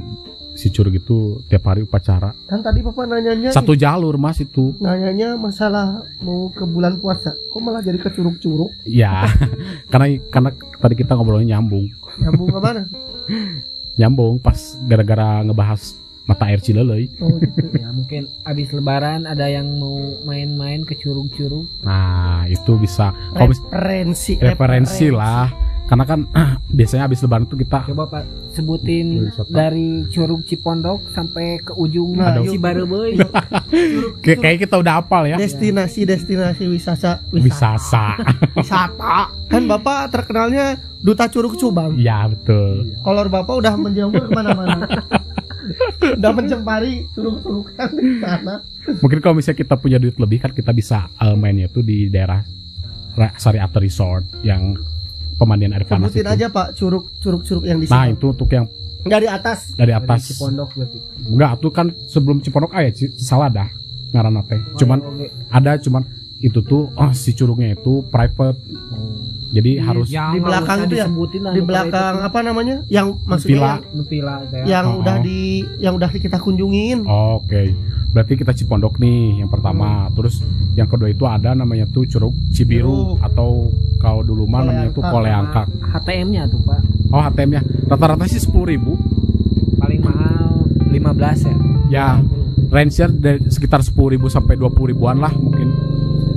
si 0.56 0.72
curug 0.72 0.92
itu 0.92 1.38
tiap 1.46 1.68
hari 1.68 1.84
upacara. 1.84 2.32
Kan 2.48 2.64
tadi 2.64 2.80
papa 2.80 3.04
nanyanya 3.04 3.52
satu 3.52 3.76
jalur 3.76 4.16
mas 4.16 4.40
itu. 4.40 4.72
Nanyanya 4.80 5.36
masalah 5.36 6.00
mau 6.24 6.48
ke 6.48 6.64
bulan 6.64 6.96
puasa. 6.96 7.36
Kok 7.52 7.60
malah 7.60 7.84
jadi 7.84 8.00
ke 8.00 8.08
curug-curug 8.10 8.72
ya 8.82 9.28
karena 9.92 10.16
karena 10.32 10.50
tadi 10.80 10.94
kita 10.96 11.12
ngobrolnya 11.12 11.56
nyambung. 11.56 11.86
Nyambung 12.18 12.48
ke 12.48 12.58
mana? 12.58 12.82
Nyambung 14.00 14.40
pas 14.40 14.56
gara-gara 14.84 15.40
ngebahas 15.40 15.96
mata 16.26 16.44
air 16.50 16.58
Cilelei. 16.58 17.06
Oh 17.20 17.36
gitu. 17.38 17.68
Ya 17.86 17.92
mungkin 17.94 18.26
abis 18.42 18.74
lebaran 18.74 19.24
ada 19.24 19.46
yang 19.46 19.78
mau 19.78 19.96
main-main 20.24 20.82
ke 20.82 20.98
curug-curug. 20.98 21.68
Nah 21.84 22.48
itu 22.48 22.74
bisa. 22.76 23.14
Mis- 23.36 23.62
referensi 23.62 24.34
referensi. 24.36 25.06
lah 25.12 25.46
karena 25.86 26.04
kan 26.04 26.20
biasanya 26.76 27.06
habis 27.06 27.20
lebaran 27.20 27.46
tuh 27.46 27.56
kita 27.56 27.86
coba 27.86 28.04
pak 28.08 28.22
sebutin 28.50 29.28
dari 29.46 30.02
curug 30.08 30.42
Cipondok 30.42 31.06
sampai 31.10 31.58
ke 31.58 31.72
ujung 31.72 32.16
Nah. 32.16 32.40
Cibareubeui 32.40 33.20
Curug- 33.68 34.18
kayak 34.24 34.38
kayak 34.40 34.58
kita 34.62 34.76
udah 34.76 34.98
apal 34.98 35.22
ya. 35.24 35.36
Destinasi 35.36 36.02
destinasi 36.02 36.64
wisata. 36.66 37.22
Wisata. 37.30 38.18
Wisata. 38.58 39.30
Kan 39.46 39.62
bapak 39.64 40.10
terkenalnya 40.10 40.74
duta 40.98 41.26
curug 41.26 41.54
cubang 41.54 41.94
ya 41.94 42.26
betul. 42.26 42.96
Kolor 43.00 43.28
bapak 43.28 43.54
udah 43.54 43.74
menjamur 43.76 44.22
ke 44.22 44.32
mana-mana. 44.32 44.86
Udah 45.98 46.30
mencemari 46.30 47.10
curug-curug 47.10 47.74
kan 47.74 47.90
di 47.90 48.22
sana. 48.22 48.62
Mungkin 49.02 49.18
kalau 49.18 49.34
misalnya 49.34 49.58
kita 49.58 49.74
punya 49.74 49.98
duit 49.98 50.14
lebih 50.14 50.38
kan 50.38 50.54
kita 50.54 50.70
bisa 50.70 51.10
eh, 51.12 51.34
mainnya 51.34 51.66
tuh 51.66 51.82
di 51.82 52.06
daerah 52.06 52.38
Ra- 53.12 53.34
Sari 53.34 53.58
Ater 53.58 53.82
Resort 53.82 54.22
yang 54.40 54.78
pemandian 55.36 55.70
air 55.70 55.84
panas 55.84 56.08
sebutin 56.08 56.24
itu. 56.24 56.34
aja 56.34 56.46
pak 56.48 56.66
curug 56.72 57.04
curug 57.18 57.42
curug 57.42 57.62
yang 57.62 57.76
di 57.76 57.86
nah 57.86 58.04
itu 58.06 58.26
untuk 58.26 58.48
yang 58.48 58.66
dari 59.02 59.24
atas 59.24 59.70
dari 59.70 59.88
Dari 59.88 59.92
atas 59.94 60.20
Cipondok 60.26 60.68
berarti 60.72 60.98
enggak 61.26 61.52
tuh 61.56 61.70
kan 61.70 61.86
sebelum 62.06 62.40
Cipondok 62.40 62.72
aya 62.72 62.90
Ci- 62.90 63.14
Salada 63.14 63.70
ngaranna 64.08 64.42
teh 64.42 64.56
Oh, 64.56 64.76
cuman 64.76 64.98
ya, 64.98 65.06
oke. 65.06 65.26
ada 65.50 65.72
cuman 65.78 66.02
itu 66.38 66.60
tuh 66.60 66.90
oh, 66.90 67.10
si 67.12 67.32
curugnya 67.32 67.72
itu 67.72 68.04
private 68.06 68.58
jadi 69.46 69.78
harus 69.78 70.10
Ya, 70.10 70.34
Di 70.34 70.42
belakang 70.42 70.84
itu 70.84 70.94
ya? 70.96 71.06
disebutin 71.06 71.40
lah, 71.40 71.52
di 71.54 71.62
belakang 71.62 72.14
apa 72.20 72.38
namanya 72.42 72.82
yang 72.88 73.14
Villa. 73.14 73.24
maksudnya 73.24 73.56
yang, 73.56 73.78
itu. 73.78 74.02
Villa 74.04 74.34
teh. 74.42 74.62
yang 74.66 74.86
Oh, 74.90 75.00
udah 75.00 75.16
oh. 75.16 75.22
di 75.22 75.38
yang 75.78 75.94
udah 75.94 76.08
kita 76.10 76.36
kunjungin 76.36 76.98
Oke, 77.06 77.62
berarti 78.10 78.32
kita 78.34 78.52
Cipondok 78.52 78.98
nih 78.98 79.40
yang 79.40 79.48
pertama. 79.48 80.10
Terus 80.12 80.42
yang 80.74 80.84
kedua 80.84 81.08
itu 81.08 81.24
ada 81.24 81.54
namanya 81.54 81.86
tuh 81.86 82.04
Curug 82.04 82.34
Cibiru 82.50 83.14
Cibiru. 83.14 83.22
atau 83.22 83.70
kalau 84.06 84.22
dulu 84.22 84.46
mah 84.46 84.62
namanya 84.62 84.88
tuh 84.88 85.02
Koleangkak. 85.02 85.66
Koleangkak. 85.66 85.90
HTM-nya 85.98 86.42
tuh 86.46 86.62
pak 86.62 86.78
Oh 87.08 87.18
HTM-nya 87.20 87.60
rata-rata 87.86 88.24
sih 88.24 88.38
sepuluh 88.38 88.66
ribu. 88.68 88.94
paling 89.76 89.98
mahal 90.00 90.62
15 90.88 90.94
ya 91.42 91.56
Ya, 91.86 92.06
range-nya 92.68 93.06
dari 93.08 93.38
sekitar 93.44 93.78
sepuluh 93.80 94.10
ribu 94.12 94.26
sampai 94.26 94.54
dua 94.54 94.66
puluh 94.68 94.90
ribuan 94.90 95.18
lah 95.18 95.30
mungkin. 95.30 95.70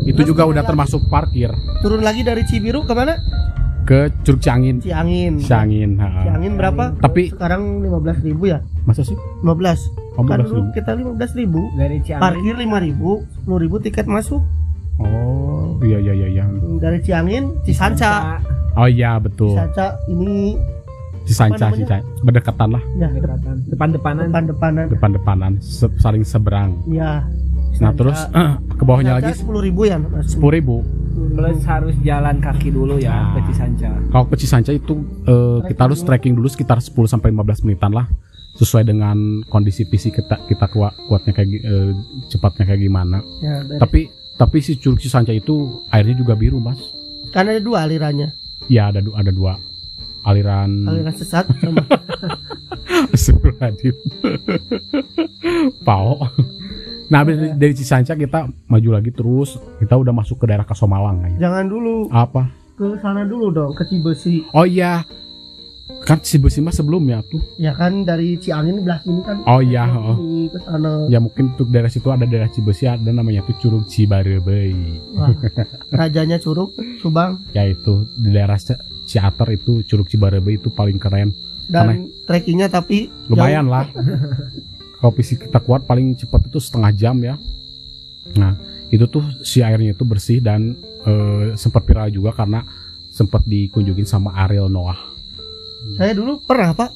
Itu 0.03 0.19
Terus 0.19 0.27
juga 0.27 0.45
udah 0.45 0.61
lagi. 0.61 0.69
termasuk 0.69 1.01
parkir 1.05 1.49
turun 1.79 2.01
lagi 2.01 2.21
dari 2.21 2.41
Cibiru 2.43 2.81
ke 2.81 2.91
mana 2.91 3.17
ke 3.81 4.13
Curug 4.21 4.37
Ciangin. 4.37 4.77
Ciangin 4.77 5.37
Ciangin, 5.37 5.97
ha. 5.97 6.21
Ciangin 6.21 6.53
berapa 6.53 6.93
Tapi 6.95 7.33
sekarang 7.33 7.81
15.000 7.81 8.21
ribu 8.23 8.43
ya 8.45 8.61
masa 8.83 9.01
sih? 9.01 9.17
15 9.41 9.49
Oh, 10.13 10.23
kan 10.23 10.37
15 10.37 10.45
dulu 10.45 10.61
kita 10.69 10.91
15.000 10.93 11.17
ribu 11.35 11.61
dari 11.73 11.97
Ciamis 11.99 12.21
parkir 12.21 12.53
5.000 12.53 12.85
ribu 12.85 13.09
10 13.47 13.63
ribu 13.63 13.75
tiket 13.79 14.05
masuk 14.05 14.45
iya 15.81 15.97
iya 15.97 16.13
iya 16.13 16.27
iya. 16.29 16.43
dari 16.77 16.99
Ciangin 16.99 17.55
Cisanca 17.61 18.39
Oh 18.73 18.85
iya 18.85 19.17
betul. 19.17 19.51
Cisanca 19.51 19.85
ini 20.07 20.55
Cisanca? 21.21 21.67
Cisanca. 21.69 21.97
Berdekatan 22.21 22.69
lah, 22.71 22.83
ya 22.95 23.07
Dekatan. 23.07 23.55
depan-depanan 23.67 24.23
depan-depanan 24.27 24.85
depan-depanan, 24.89 25.51
se- 25.59 25.91
saling 25.97 26.23
seberang. 26.23 26.73
ya 26.85 27.25
Nah 27.77 27.91
terus 27.91 28.17
ke 28.71 28.83
bawahnya 28.83 29.15
lagi 29.15 29.35
sepuluh 29.35 29.61
ribu 29.61 29.83
ya 29.83 29.97
sepuluh 30.21 30.53
ribu. 30.53 30.75
plus 31.29 31.61
harus 31.63 31.91
jalan 31.99 32.39
kaki 32.39 32.69
dulu 32.69 32.95
ya 32.97 33.11
Nah. 33.11 33.35
ke 33.35 33.51
Cisanca 33.51 33.89
Kalau 34.07 34.25
ke 34.25 34.35
Cisanca 34.35 34.71
itu 34.71 34.93
eh, 35.23 35.59
kita 35.65 35.81
harus 35.83 35.99
trekking 35.99 36.33
dulu 36.33 36.47
sekitar 36.47 36.77
10 36.77 36.93
sampai 37.05 37.29
15 37.29 37.61
menitan 37.63 37.91
lah, 37.91 38.07
sesuai 38.53 38.83
dengan 38.83 39.17
kondisi 39.45 39.83
fisik 39.83 40.15
kita 40.15 40.39
kita 40.45 40.65
kuat 40.67 40.95
kuatnya 41.03 41.31
kayak 41.31 41.49
eh, 41.53 41.91
cepatnya 42.27 42.63
kayak 42.65 42.81
gimana. 42.81 43.17
ya, 43.37 43.61
dari- 43.61 43.79
Tapi 43.79 44.01
tapi 44.39 44.57
si 44.57 44.73
Curug 44.73 44.97
Cisanca 44.97 45.29
itu 45.29 45.55
airnya 45.89 46.15
juga 46.15 46.33
biru 46.33 46.57
mas. 46.57 46.79
kan 47.29 47.43
ada 47.43 47.59
dua 47.59 47.83
alirannya 47.83 48.31
Ya 48.65 48.87
ada 48.87 49.03
ada 49.11 49.29
dua 49.29 49.59
aliran. 50.23 50.85
aliran 50.85 51.11
sesat 51.11 51.45
sama 51.53 51.81
Astagfirullahaladzim. 53.09 53.95
Pau. 55.81 56.19
Nah 57.09 57.21
dari, 57.23 57.49
dari 57.51 57.73
Cisanca 57.73 58.13
kita 58.13 58.39
maju 58.63 58.89
lagi 58.91 59.09
terus 59.09 59.57
kita 59.77 59.93
udah 59.93 60.13
masuk 60.13 60.37
ke 60.37 60.45
daerah 60.45 60.61
Kasomalang 60.63 61.19
kayaknya. 61.19 61.39
jangan 61.41 61.65
dulu 61.65 61.95
Apa? 62.09 62.53
ke 62.75 62.85
sana 62.97 63.25
dulu 63.25 63.49
dong 63.49 63.71
ke 63.73 63.83
Cibesi 63.83 64.45
Oh 64.51 64.63
iya. 64.63 65.01
Kan 66.09 66.25
si 66.25 66.41
Besi 66.41 66.57
mah 66.57 66.73
sebelumnya 66.73 67.21
tuh. 67.21 67.37
ya 67.61 67.69
kan 67.77 68.01
dari 68.01 68.33
Ciangin 68.41 68.81
belah 68.81 68.97
sini 69.05 69.21
kan 69.21 69.45
Oh 69.45 69.61
iya, 69.61 69.85
oh. 69.85 70.17
Ke 70.49 70.57
sana 70.65 71.05
Ya 71.05 71.21
mungkin 71.21 71.53
untuk 71.53 71.69
daerah 71.69 71.85
situ 71.85 72.09
ada 72.09 72.25
daerah 72.25 72.49
Cibesi 72.49 72.89
ada 72.89 73.13
namanya 73.13 73.45
tuh 73.45 73.53
Curug 73.61 73.85
Cibarebei. 73.85 74.73
Wah, 75.13 75.29
rajanya 76.01 76.41
curug 76.41 76.73
Subang 76.97 77.45
Yaitu 77.53 78.09
di 78.17 78.33
daerah 78.33 78.57
Ciater 79.05 79.53
itu 79.53 79.85
Curug 79.85 80.09
Cibarebei 80.09 80.57
itu 80.57 80.73
paling 80.73 80.97
keren. 80.97 81.29
dan 81.69 82.09
trekkingnya 82.25 82.65
tapi 82.65 83.13
Lumayan 83.29 83.69
lah. 83.69 83.85
Kalau 84.97 85.13
fisik 85.13 85.45
kita 85.45 85.61
kuat 85.61 85.85
paling 85.85 86.17
cepat 86.17 86.49
itu 86.49 86.57
setengah 86.57 86.89
jam 86.97 87.21
ya. 87.21 87.37
Nah 88.33 88.57
itu 88.89 89.05
tuh 89.05 89.21
si 89.45 89.61
airnya 89.61 89.93
itu 89.93 90.01
bersih 90.01 90.41
dan 90.41 90.73
eh, 91.05 91.53
sempat 91.53 91.85
viral 91.85 92.09
juga 92.09 92.33
karena 92.33 92.65
sempat 93.13 93.45
dikunjungin 93.45 94.09
sama 94.09 94.33
Ariel 94.33 94.73
Noah. 94.73 95.08
Jauh. 95.89 95.97
saya 95.97 96.11
dulu 96.13 96.39
pernah 96.45 96.77
pak. 96.77 96.89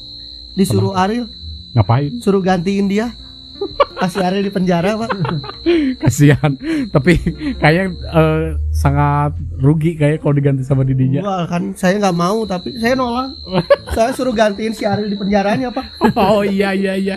Disuruh 0.53 0.93
Ariel. 0.93 1.25
Ngapain? 1.73 2.21
suruh 2.21 2.41
gantiin 2.45 2.85
dia. 2.85 3.09
Kasih 3.99 4.21
Ariel 4.21 4.45
di 4.45 4.53
penjara 4.53 4.93
pak. 4.99 5.09
Kasihan. 6.03 6.53
Tapi 6.93 7.17
kayaknya 7.57 7.85
eh, 7.97 8.43
sangat 8.69 9.33
rugi 9.57 9.97
kayak 9.97 10.21
kalau 10.21 10.37
diganti 10.37 10.61
sama 10.61 10.85
didinya. 10.85 11.25
Wah, 11.25 11.45
kan 11.49 11.73
saya 11.73 11.97
nggak 11.97 12.17
mau 12.17 12.45
tapi 12.45 12.77
saya 12.77 12.93
nolak. 12.93 13.33
Saya 13.93 14.09
suruh 14.17 14.33
gantiin 14.33 14.73
si 14.73 14.89
Ariel 14.89 15.09
di 15.09 15.17
penjaranya 15.17 15.69
pak. 15.69 16.01
Oh 16.17 16.41
iya 16.41 16.73
iya 16.73 16.97
iya. 16.97 17.15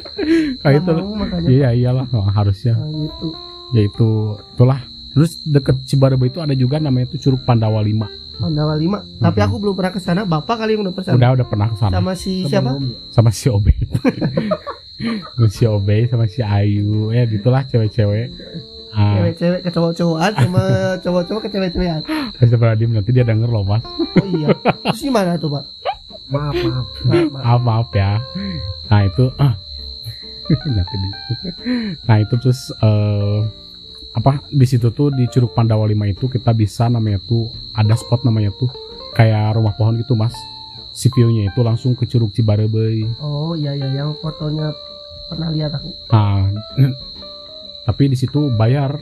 Kayak 0.61 0.85
itu 0.85 0.93
mau 0.93 1.17
makanya 1.25 1.49
iya 1.49 1.69
iyalah 1.73 2.05
oh, 2.13 2.29
harusnya. 2.29 2.77
Nah, 2.77 2.89
gitu. 2.93 3.29
Yaitu 3.73 4.09
itulah. 4.57 4.81
Terus 5.17 5.41
deket 5.49 5.81
Cibarebe 5.89 6.29
itu 6.29 6.45
ada 6.45 6.53
juga 6.53 6.77
namanya 6.77 7.17
tuh 7.17 7.21
Curug 7.25 7.49
Pandawa 7.49 7.81
5 7.81 8.26
Pandawa 8.37 8.77
5 8.77 9.01
tapi 9.19 9.39
Mhm. 9.41 9.47
aku 9.49 9.57
belum 9.59 9.75
pernah 9.75 9.93
ke 9.93 10.01
sana. 10.01 10.21
Bapak 10.23 10.61
kali 10.61 10.77
yang 10.77 10.85
udah 10.85 10.93
pernah 10.93 11.15
udah 11.17 11.31
udah 11.35 11.47
pernah 11.47 11.67
ke 11.69 11.77
sana 11.77 11.93
sama 11.95 12.13
si 12.13 12.33
siapa? 12.45 12.71
Sama 13.09 13.31
si 13.31 13.47
Obe. 13.49 13.73
Si 15.53 15.69
Obe 15.69 16.09
sama 16.09 16.25
si 16.25 16.41
Ayu. 16.41 17.13
Ya 17.13 17.25
gitulah 17.25 17.69
cewek-cewek. 17.69 18.33
Ah. 18.91 19.21
Cewek-cewek 19.21 19.61
ke 19.61 19.69
cowok-cowokan 19.69 20.33
sama 20.33 20.63
cowok-cowok 21.05 21.41
ke 21.45 21.49
cewek-cewekan. 21.53 22.01
Astagfirullahaladzim 22.41 22.91
nanti 22.93 23.11
dia 23.13 23.21
denger 23.21 23.45
loh 23.45 23.61
mas. 23.61 23.85
Oh 23.85 24.27
iya. 24.33 24.57
Terus 24.57 25.03
gimana 25.03 25.37
tuh 25.37 25.53
pak? 25.53 25.65
Maaf 26.27 26.57
maaf. 26.57 26.87
Maaf, 27.05 27.29
maaf. 27.29 27.45
maaf 27.45 27.61
maaf 27.61 27.89
ya. 27.93 28.11
Nah 28.89 29.01
itu 29.05 29.25
ah. 29.37 29.53
nanti 30.73 30.95
di 30.97 31.09
nah 32.07 32.17
itu 32.17 32.35
terus 32.39 32.71
eh, 32.73 33.39
apa? 34.17 34.41
Di 34.49 34.65
situ 34.65 34.89
tuh 34.97 35.13
di 35.13 35.29
Curug 35.29 35.53
Pandawa 35.53 35.85
5 35.85 35.93
itu 36.09 36.25
kita 36.33 36.57
bisa 36.57 36.89
namanya 36.89 37.21
tuh 37.21 37.53
ada 37.77 37.93
spot 37.93 38.25
namanya 38.25 38.49
tuh 38.57 38.73
kayak 39.13 39.61
rumah 39.61 39.77
pohon 39.77 40.01
gitu 40.01 40.17
mas. 40.17 40.33
Si 40.97 41.13
view-nya 41.13 41.53
itu 41.53 41.61
langsung 41.61 41.93
ke 41.93 42.09
Curug 42.09 42.33
Cibarebe 42.33 43.05
oh 43.21 43.53
iya 43.53 43.77
iya 43.77 43.93
yang 43.93 44.17
fotonya 44.25 44.73
pernah 45.29 45.53
lihat 45.53 45.77
aku. 45.77 45.93
Nah 46.09 46.49
tapi 47.85 48.11
di 48.11 48.17
situ 48.17 48.51
bayar 48.57 48.97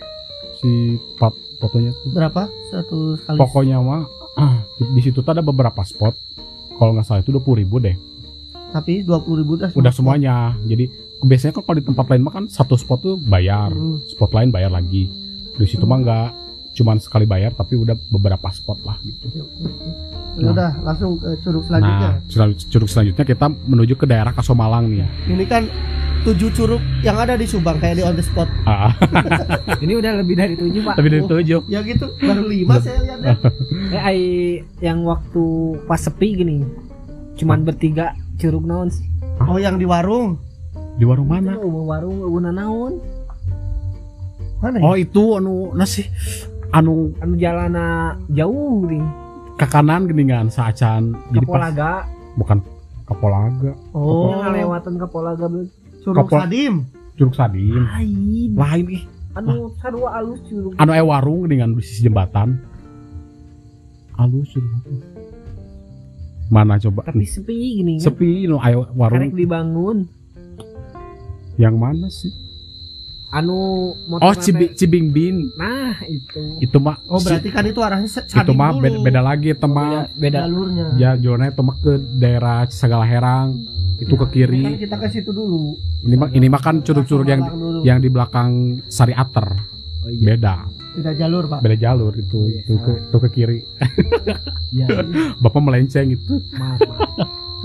si 0.58 1.00
pot 1.16 1.32
fotonya 1.62 1.94
tuh. 1.94 2.10
Berapa? 2.10 2.50
Satu 2.74 3.14
kali. 3.22 3.38
Pokoknya 3.38 3.78
mah 3.80 4.04
ah, 4.34 4.60
di, 4.76 5.00
situ 5.00 5.22
tuh 5.24 5.32
ada 5.32 5.40
beberapa 5.40 5.80
spot. 5.86 6.12
Kalau 6.74 6.90
nggak 6.90 7.06
salah 7.06 7.22
itu 7.22 7.30
dua 7.30 7.40
puluh 7.40 7.62
ribu 7.62 7.78
deh. 7.78 7.94
Tapi 8.74 9.06
dua 9.06 9.22
puluh 9.22 9.46
ribu 9.46 9.54
dah 9.56 9.70
udah 9.72 9.92
semuanya. 9.94 10.58
Jadi 10.66 10.90
biasanya 11.22 11.52
kan 11.54 11.62
kalau 11.62 11.76
di 11.78 11.86
tempat 11.86 12.06
lain 12.10 12.22
mah 12.24 12.32
kan 12.34 12.44
satu 12.50 12.74
spot 12.74 12.98
tuh 13.04 13.16
bayar. 13.20 13.70
Hmm. 13.70 14.02
spot 14.10 14.34
lain 14.34 14.50
bayar 14.50 14.74
lagi. 14.74 15.06
Di 15.54 15.66
situ 15.68 15.86
mah 15.86 16.02
nggak 16.02 16.28
cuman 16.74 16.98
sekali 16.98 17.22
bayar 17.22 17.54
tapi 17.54 17.78
udah 17.78 17.94
beberapa 18.10 18.50
spot 18.50 18.82
lah 18.82 18.98
gitu. 19.06 19.46
Ya 20.34 20.50
udah 20.50 20.70
langsung 20.82 21.14
ke 21.22 21.38
curug 21.46 21.62
nah 21.70 21.78
selanjutnya. 21.78 22.10
Selan- 22.26 22.58
curug 22.66 22.90
selanjutnya 22.90 23.24
kita 23.24 23.46
menuju 23.46 23.94
ke 23.94 24.06
daerah 24.10 24.34
Kasomalang 24.34 24.90
nih 24.90 25.06
ini 25.30 25.46
kan 25.46 25.70
tujuh 26.26 26.50
curug 26.56 26.82
yang 27.04 27.20
ada 27.20 27.36
di 27.38 27.46
Subang 27.46 27.78
kayak 27.78 28.00
di 28.00 28.02
on 28.02 28.16
the 28.18 28.24
spot. 28.24 28.48
Ah, 28.66 28.90
ini 29.84 29.94
udah 29.94 30.18
lebih 30.18 30.34
dari 30.34 30.58
tujuh 30.58 30.80
pak. 30.82 30.98
Tapi 30.98 31.08
dari 31.12 31.22
tujuh. 31.22 31.60
ya 31.70 31.80
gitu 31.86 32.10
baru 32.18 32.42
lima 32.48 32.80
saya 32.82 32.98
lihat 33.06 33.38
ya 33.92 34.00
eh 34.10 34.64
yang 34.82 35.06
waktu 35.06 35.44
pas 35.86 36.00
sepi 36.00 36.42
gini 36.42 36.64
cuman 37.38 37.62
bertiga 37.62 38.18
curug 38.40 38.66
naon 38.66 38.90
sih? 38.90 39.06
Oh 39.46 39.62
yang 39.62 39.78
di 39.78 39.86
warung 39.86 40.40
di 40.94 41.04
warung 41.06 41.28
mana? 41.28 41.58
Warung 41.58 42.18
naon 42.54 42.92
mana 44.64 44.80
ya? 44.80 44.84
oh 44.86 44.96
itu 44.96 45.22
anu 45.36 45.54
nasi 45.76 46.08
anu 46.72 47.12
anu 47.20 47.34
jalana 47.36 48.16
jauh 48.32 48.88
nih 48.88 49.04
ke 49.60 49.66
kanan 49.68 50.08
geningan 50.08 50.48
saacan 50.48 51.12
jadi 51.34 51.44
pas 51.44 51.68
Kapolaga 51.68 51.92
bukan 52.40 52.58
Kapolaga 53.04 53.72
oh 53.92 54.32
yang 54.32 54.40
ngalewatan 54.48 54.94
Kapolaga 54.96 55.46
curug 56.04 56.28
Kapol- 56.28 56.40
Sadim. 56.44 56.74
Curug 57.16 57.32
Sadim. 57.32 57.80
Lain. 57.80 58.50
Lain 58.52 58.84
ih. 58.92 59.02
Anu 59.34 59.72
sarua 59.80 60.20
alus 60.20 60.42
curug. 60.44 60.76
Anu 60.76 60.90
aya 60.92 61.00
warung 61.06 61.48
dengan 61.48 61.72
di 61.72 61.80
sisi 61.80 62.04
jembatan. 62.04 62.60
Alus 64.20 64.52
curug. 64.52 65.00
Mana 66.52 66.76
coba? 66.76 67.08
Tapi 67.08 67.24
sepi 67.24 67.80
gini 67.80 68.02
kan? 68.02 68.12
Sepi 68.12 68.44
no 68.44 68.60
ayo 68.60 68.84
warung. 68.92 69.16
Karek 69.16 69.32
dibangun 69.32 70.04
yang 71.60 71.78
mana 71.78 72.10
sih? 72.10 72.32
Anu 73.34 73.50
oh 73.50 73.84
motor 74.06 74.38
Cibi, 74.38 74.78
Cibingbin 74.78 75.50
nah 75.58 75.98
itu. 76.06 76.62
Itu 76.62 76.78
mah 76.78 77.02
oh 77.10 77.18
berarti 77.18 77.50
kan 77.50 77.66
itu 77.66 77.82
arahnya 77.82 78.06
itu 78.06 78.52
mah 78.54 78.70
beda, 78.78 78.98
beda 79.02 79.20
lagi 79.26 79.50
itu 79.50 79.66
mah. 79.66 80.06
Beda 80.14 80.46
jalurnya. 80.46 80.86
Ya 80.94 81.10
jalurnya 81.18 81.50
itu 81.50 81.62
mah 81.66 81.76
ke 81.82 81.92
daerah 82.22 82.62
Sagala 82.70 83.02
Herang 83.02 83.58
itu 83.98 84.14
ke 84.14 84.26
kan 84.26 84.30
kiri. 84.30 84.62
kita 84.78 84.96
ke 85.02 85.10
situ 85.10 85.34
dulu. 85.34 85.74
Ini 86.06 86.14
mah 86.14 86.28
ini 86.30 86.46
mah 86.46 86.62
kan 86.62 86.78
curug-curug 86.86 87.26
yang 87.26 87.42
dulu. 87.42 87.82
yang 87.82 87.98
di 87.98 88.06
belakang 88.06 88.78
Sari 88.86 89.14
Ater. 89.14 89.50
Oh, 90.06 90.10
iya. 90.14 90.38
beda. 90.38 90.54
Beda 90.94 91.12
jalur 91.18 91.44
pak. 91.50 91.58
Beda 91.58 91.76
jalur 91.80 92.12
itu 92.14 92.38
Iya, 92.46 92.60
itu 92.62 92.74
ke 92.78 92.92
itu 93.02 93.16
ke 93.18 93.28
kiri. 93.34 93.58
Ya 94.70 94.86
bapak 95.42 95.58
melenceng 95.58 96.14
itu. 96.14 96.38
Maaf, 96.54 96.78
maaf. 96.86 97.10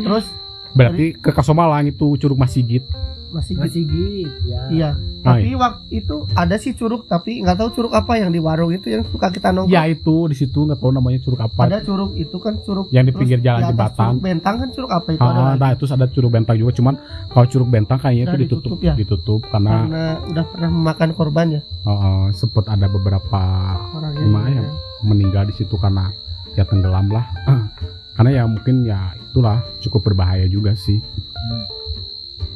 terus? 0.01 0.25
Berarti 0.73 1.13
ke 1.13 1.29
Kasomalang 1.29 1.93
itu 1.93 2.17
curug 2.17 2.41
Masigit 2.41 2.85
masih 3.29 3.53
masih 3.55 3.81
gitu 3.83 4.25
ya. 4.43 4.61
Iya 4.69 4.89
Ah, 5.19 5.35
tapi 5.35 5.51
waktu 5.51 5.99
itu 5.99 6.15
ada 6.31 6.55
sih 6.55 6.71
curug 6.71 7.03
tapi 7.03 7.39
nggak 7.39 7.55
tahu 7.55 7.69
curug 7.73 7.91
apa 7.91 8.15
yang 8.15 8.31
di 8.31 8.39
warung 8.39 8.71
itu 8.71 8.87
yang 8.89 9.03
suka 9.03 9.27
kita 9.27 9.51
nongkrong. 9.51 9.69
Ya 9.69 9.83
itu 9.85 10.15
di 10.25 10.33
situ 10.33 10.63
nggak 10.63 10.77
tahu 10.77 10.89
namanya 10.89 11.19
curug 11.19 11.39
apa. 11.39 11.59
Ada 11.61 11.79
curug 11.81 12.15
itu 12.15 12.37
kan 12.37 12.55
curug 12.59 12.87
yang 12.87 13.03
di 13.03 13.11
pinggir 13.11 13.37
jalan 13.37 13.61
di 13.61 13.67
jembatan. 13.69 13.99
curug 14.09 14.23
bentang 14.23 14.55
kan 14.57 14.69
curug 14.69 14.89
apa 14.89 15.07
itu 15.09 15.19
ada 15.19 15.29
Ah, 15.29 15.43
lagi? 15.45 15.59
nah 15.59 15.71
terus 15.75 15.91
ada 15.91 16.05
curug 16.05 16.31
bentang 16.31 16.55
juga 16.55 16.71
cuman 16.71 16.95
kalau 17.27 17.45
curug 17.45 17.67
bentang 17.67 17.97
kayaknya 17.97 18.25
Udah 18.25 18.33
itu 18.33 18.41
ditutup 18.41 18.71
ditutup 18.71 18.79
ya? 18.81 18.93
ditutup 18.95 19.39
karena 19.45 19.71
karena 19.75 20.03
udah 20.25 20.43
pernah 20.47 20.69
memakan 20.71 21.09
korban 21.11 21.47
ya? 21.51 21.61
Uh, 21.83 22.25
sempat 22.31 22.65
ada 22.65 22.87
beberapa 22.87 23.41
orang 23.91 24.13
Gimana 24.15 24.47
ya? 24.49 24.63
meninggal 25.01 25.43
di 25.45 25.53
situ 25.53 25.75
karena 25.75 26.15
ya 26.55 26.63
tenggelam 26.63 27.07
lah. 27.09 27.27
Karena 28.15 28.35
ya 28.35 28.43
mungkin 28.43 28.83
ya 28.83 28.99
itulah 29.15 29.63
cukup 29.79 30.11
berbahaya 30.11 30.43
juga 30.45 30.75
sih 30.75 30.99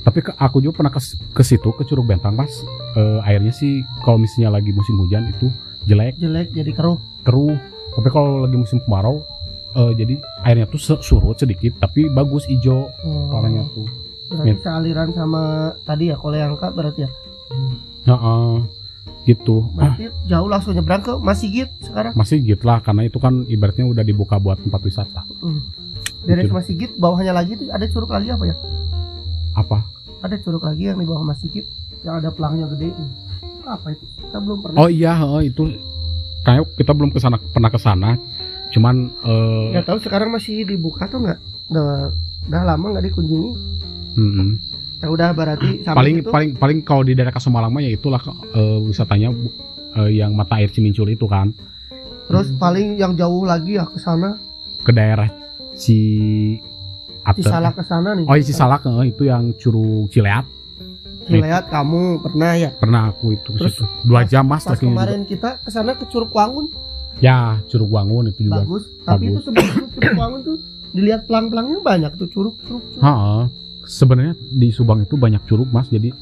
tapi 0.03 0.19
ke- 0.19 0.35
aku 0.35 0.59
juga 0.59 0.83
pernah 0.83 0.91
ke, 0.91 0.99
ke 1.31 1.43
situ 1.43 1.71
ke 1.71 1.83
curug 1.83 2.03
bentang 2.03 2.35
mas. 2.35 2.51
Eh, 2.93 3.19
airnya 3.23 3.49
sih 3.49 3.79
kalau 4.03 4.19
misalnya 4.19 4.53
lagi 4.53 4.69
musim 4.69 4.99
hujan 4.99 5.27
itu 5.27 5.47
jelek. 5.83 6.19
Jelek 6.19 6.51
jadi 6.51 6.71
keruh. 6.71 6.99
Keruh. 7.23 7.55
Tapi 7.93 8.07
kalau 8.09 8.43
lagi 8.43 8.57
musim 8.57 8.83
kemarau 8.83 9.23
eh, 9.73 9.91
jadi 9.95 10.13
airnya 10.43 10.67
tuh 10.67 10.77
surut 10.99 11.39
sedikit 11.39 11.79
tapi 11.79 12.11
bagus 12.11 12.43
hijau. 12.45 12.91
Oh, 13.03 13.31
warnanya 13.31 13.63
tuh. 13.71 13.87
Berarti 14.27 14.59
sealiran 14.59 15.09
sama 15.13 15.41
tadi 15.85 16.09
ya 16.09 16.17
kalau 16.17 16.35
yang 16.35 16.57
kak 16.57 16.73
berarti 16.73 17.05
ya? 17.05 17.09
Heeh, 18.03 18.53
gitu. 19.23 19.69
Ah, 19.77 19.93
berarti 19.93 20.09
jauh 20.25 20.49
langsung 20.49 20.73
nyebrang 20.73 20.99
ke 20.99 21.13
Masigit 21.15 21.69
sekarang? 21.79 22.11
Masih 22.17 22.41
gitu 22.41 22.65
lah 22.65 22.81
karena 22.81 23.05
itu 23.05 23.21
kan 23.21 23.45
ibaratnya 23.47 23.85
udah 23.85 24.03
dibuka 24.03 24.35
buat 24.35 24.59
tempat 24.59 24.81
wisata. 24.83 25.21
Hmm. 25.39 25.61
dari 26.23 26.47
Betul. 26.47 26.55
Masigit 26.55 26.91
bawahnya 26.95 27.35
lagi 27.35 27.59
tuh 27.59 27.67
ada 27.67 27.83
curug 27.87 28.07
lagi 28.09 28.31
apa 28.31 28.47
ya? 28.47 28.55
Apa 29.53 29.92
ada 30.23 30.35
curug 30.39 30.63
lagi 30.63 30.87
yang 30.87 30.97
di 30.97 31.05
bawah 31.05 31.27
Masigit 31.27 31.67
yang 32.07 32.23
ada 32.23 32.31
pelangnya 32.31 32.71
gede 32.71 32.95
tuh. 32.95 33.09
apa 33.63 33.95
itu? 33.95 34.03
Kita 34.19 34.37
belum 34.43 34.57
pernah. 34.59 34.75
Oh 34.79 34.89
iya, 34.91 35.15
heeh, 35.15 35.51
itu. 35.51 35.63
Kayak 36.43 36.67
kita 36.75 36.91
belum 36.91 37.15
ke 37.15 37.19
sana 37.19 37.39
pernah 37.39 37.71
ke 37.71 37.79
sana. 37.79 38.19
Cuman 38.75 39.07
eh 39.23 39.71
nggak 39.71 39.87
tahu 39.87 39.99
sekarang 40.03 40.35
masih 40.35 40.67
dibuka 40.67 41.07
tuh 41.07 41.23
nggak? 41.23 41.39
Udah 41.71 42.11
udah 42.51 42.61
lama 42.67 42.85
nggak 42.91 43.05
dikunjungi? 43.07 43.51
Mm-mm. 44.13 44.49
ya 45.03 45.11
udah 45.11 45.35
berarti 45.35 45.83
samping 45.83 45.99
paling 45.99 46.15
itu 46.21 46.29
paling 46.31 46.51
paling 46.55 46.79
kalau 46.85 47.03
di 47.03 47.11
daerah 47.11 47.35
Kasomalang 47.35 47.75
mah 47.75 47.83
ya 47.83 47.91
itulah 47.91 48.23
eh, 48.55 48.79
wisatanya 48.79 49.35
eh, 49.99 50.09
yang 50.15 50.31
mata 50.31 50.59
air 50.59 50.71
Cimincul 50.71 51.11
itu 51.11 51.27
kan. 51.27 51.51
Terus 52.27 52.55
paling 52.55 52.95
yang 52.95 53.19
jauh 53.19 53.43
lagi 53.43 53.75
ya 53.75 53.83
ke 53.83 53.99
sana? 53.99 54.39
Ke 54.83 54.95
daerah 54.95 55.27
Ci 55.75 56.55
Ater. 57.23 57.39
Cisalak 57.41 57.73
ke 57.73 57.83
sana 57.83 58.09
nih 58.13 58.25
Oh 58.25 58.35
iya 58.35 58.43
Cisalak 58.43 58.81
heeh, 58.83 59.05
itu 59.09 59.23
yang 59.23 59.55
Curug 59.55 60.07
Cileat. 60.09 60.43
Cileat 61.23 61.65
kamu 61.67 62.01
pernah 62.19 62.51
ya 62.53 62.69
Pernah 62.73 63.09
aku 63.09 63.31
itu 63.31 63.55
Terus 63.55 63.73
situ. 63.73 63.87
Dua 64.03 64.21
jam 64.23 64.43
Mas 64.43 64.61
pas 64.61 64.71
lakinya 64.71 64.83
juga. 64.83 64.95
kemarin 64.99 65.21
kita 65.23 65.49
ke 65.57 65.69
sana 65.69 65.91
ke 65.93 66.05
Curug 66.05 66.31
Wangun 66.31 66.67
Ya, 67.17 67.63
Curug 67.67 67.87
Wangun 67.89 68.27
itu 68.27 68.43
juga. 68.43 68.59
bagus 68.59 68.83
tapi 69.01 69.27
itu 69.27 69.39
Bagus. 69.39 69.43
sebelum 69.45 69.67
itu 69.79 69.87
Curug 69.93 70.17
Wangun 70.17 70.39
tuh 70.41 70.57
dilihat 70.91 71.21
pelang-pelangnya 71.23 71.79
banyak 71.79 72.11
tuh 72.15 72.27
curug 72.27 72.55
curug, 72.59 72.83
curug. 72.85 73.01
Heeh. 73.01 73.41
Sebenarnya 73.83 74.31
di 74.49 74.69
Subang 74.69 75.01
itu 75.01 75.15
banyak 75.15 75.43
curug 75.43 75.67
Mas, 75.67 75.87
jadi 75.87 76.13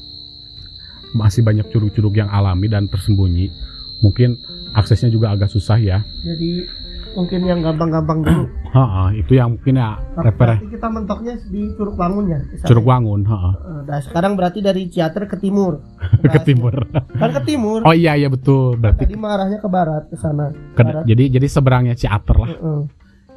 masih 1.12 1.42
banyak 1.42 1.68
curug-curug 1.68 2.10
yang 2.12 2.26
alami 2.26 2.66
dan 2.66 2.86
tersembunyi. 2.86 3.52
Mungkin 4.00 4.40
aksesnya 4.72 5.06
juga 5.08 5.30
agak 5.30 5.46
susah 5.46 5.76
ya. 5.76 6.00
jadi 6.18 6.64
mungkin 7.14 7.40
yang 7.42 7.60
gampang-gampang 7.60 8.18
dulu 8.20 8.44
Heeh, 8.72 9.08
itu 9.18 9.32
yang 9.34 9.52
mungkin 9.52 9.76
ya 9.76 10.00
refer 10.16 10.56
berarti 10.56 10.66
kita 10.66 10.88
mentoknya 10.88 11.34
di 11.44 11.68
Curug 11.72 11.92
Wangun 11.94 12.24
ya. 12.26 12.40
Curug 12.62 12.84
Wangun, 12.84 13.20
heeh. 13.22 13.52
Eh, 13.54 13.80
Nah 13.82 14.00
sekarang 14.00 14.32
berarti 14.32 14.58
dari 14.58 14.86
Ciater 14.86 15.24
ke 15.24 15.36
timur 15.36 15.84
ke 16.24 16.40
timur. 16.40 16.72
kan 17.12 17.30
ke 17.30 17.42
timur 17.44 17.82
Oh 17.82 17.92
iya 17.92 18.14
iya 18.14 18.26
betul. 18.26 18.74
Berarti 18.74 19.04
tadi 19.04 19.14
marahnya 19.14 19.56
ke 19.56 19.68
barat 19.68 20.08
ke 20.08 20.16
sana 20.16 20.56
ke- 20.72 20.80
barat. 20.80 21.04
jadi 21.04 21.24
jadi 21.30 21.46
seberangnya 21.46 21.92
Ciater 21.92 22.32
lah. 22.34 22.48
Heeh. 22.50 22.80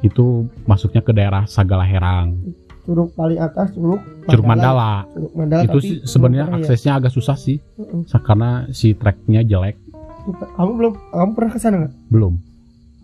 Itu 0.02 0.24
masuknya 0.64 1.00
ke 1.00 1.10
daerah 1.10 1.44
Sagala 1.44 1.84
Herang. 1.84 2.40
curug 2.82 3.10
paling 3.12 3.36
atas 3.36 3.72
curug 3.72 3.98
Curug 4.24 4.46
Mandala. 4.46 5.04
curug 5.06 5.32
Mandala 5.34 5.62
itu 5.64 5.78
sih 5.80 5.94
sebenarnya 6.02 6.46
ya. 6.46 6.56
aksesnya 6.56 6.92
agak 6.94 7.10
susah 7.10 7.34
sih 7.34 7.58
Heeh. 7.74 8.06
sa- 8.06 8.20
karena 8.20 8.70
si 8.70 8.92
treknya 8.92 9.42
jelek 9.42 9.76
kamu 10.54 10.70
belum 10.72 10.92
kamu 11.10 11.30
pernah 11.32 11.50
ke 11.50 11.58
sana 11.58 11.76
nggak 11.78 11.92
belum 12.08 12.34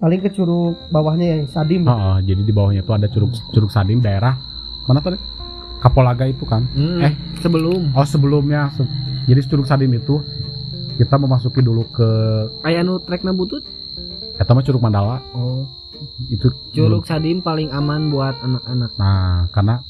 paling 0.03 0.19
ke 0.19 0.35
curug 0.35 0.75
bawahnya 0.91 1.39
yang 1.39 1.47
Sadim. 1.47 1.87
Heeh, 1.87 2.17
jadi 2.27 2.43
di 2.43 2.51
bawahnya 2.51 2.83
tuh 2.83 2.99
ada 2.99 3.07
curug 3.07 3.31
curug 3.55 3.71
Sadim 3.71 4.03
daerah 4.03 4.35
mana 4.83 4.99
tadi 4.99 5.15
Kapolaga 5.79 6.27
itu 6.27 6.43
kan? 6.43 6.67
Hmm, 6.75 7.03
Eh. 7.03 7.15
sebelum. 7.39 7.95
oh 7.95 8.03
sebelumnya. 8.03 8.71
Se- 8.75 8.91
jadi 9.27 9.39
curug 9.47 9.67
Sadim 9.67 9.95
itu 9.95 10.19
kita 10.99 11.15
memasuki 11.17 11.63
dulu 11.63 11.87
ke 11.89 12.09
aya 12.63 12.83
nu 12.83 12.99
trek 12.99 13.23
na 13.23 13.31
butut 13.31 13.63
kata 14.35 14.51
mah 14.53 14.63
curug 14.63 14.83
Mandala. 14.83 15.23
Oh. 15.33 15.71
Itu 16.27 16.51
curug 16.75 17.07
sadim 17.07 17.39
paling 17.39 17.71
aman 17.71 18.11
buat 18.11 18.35
anak-anak. 18.43 18.91
Nah 18.99 19.47
karena 19.55 19.87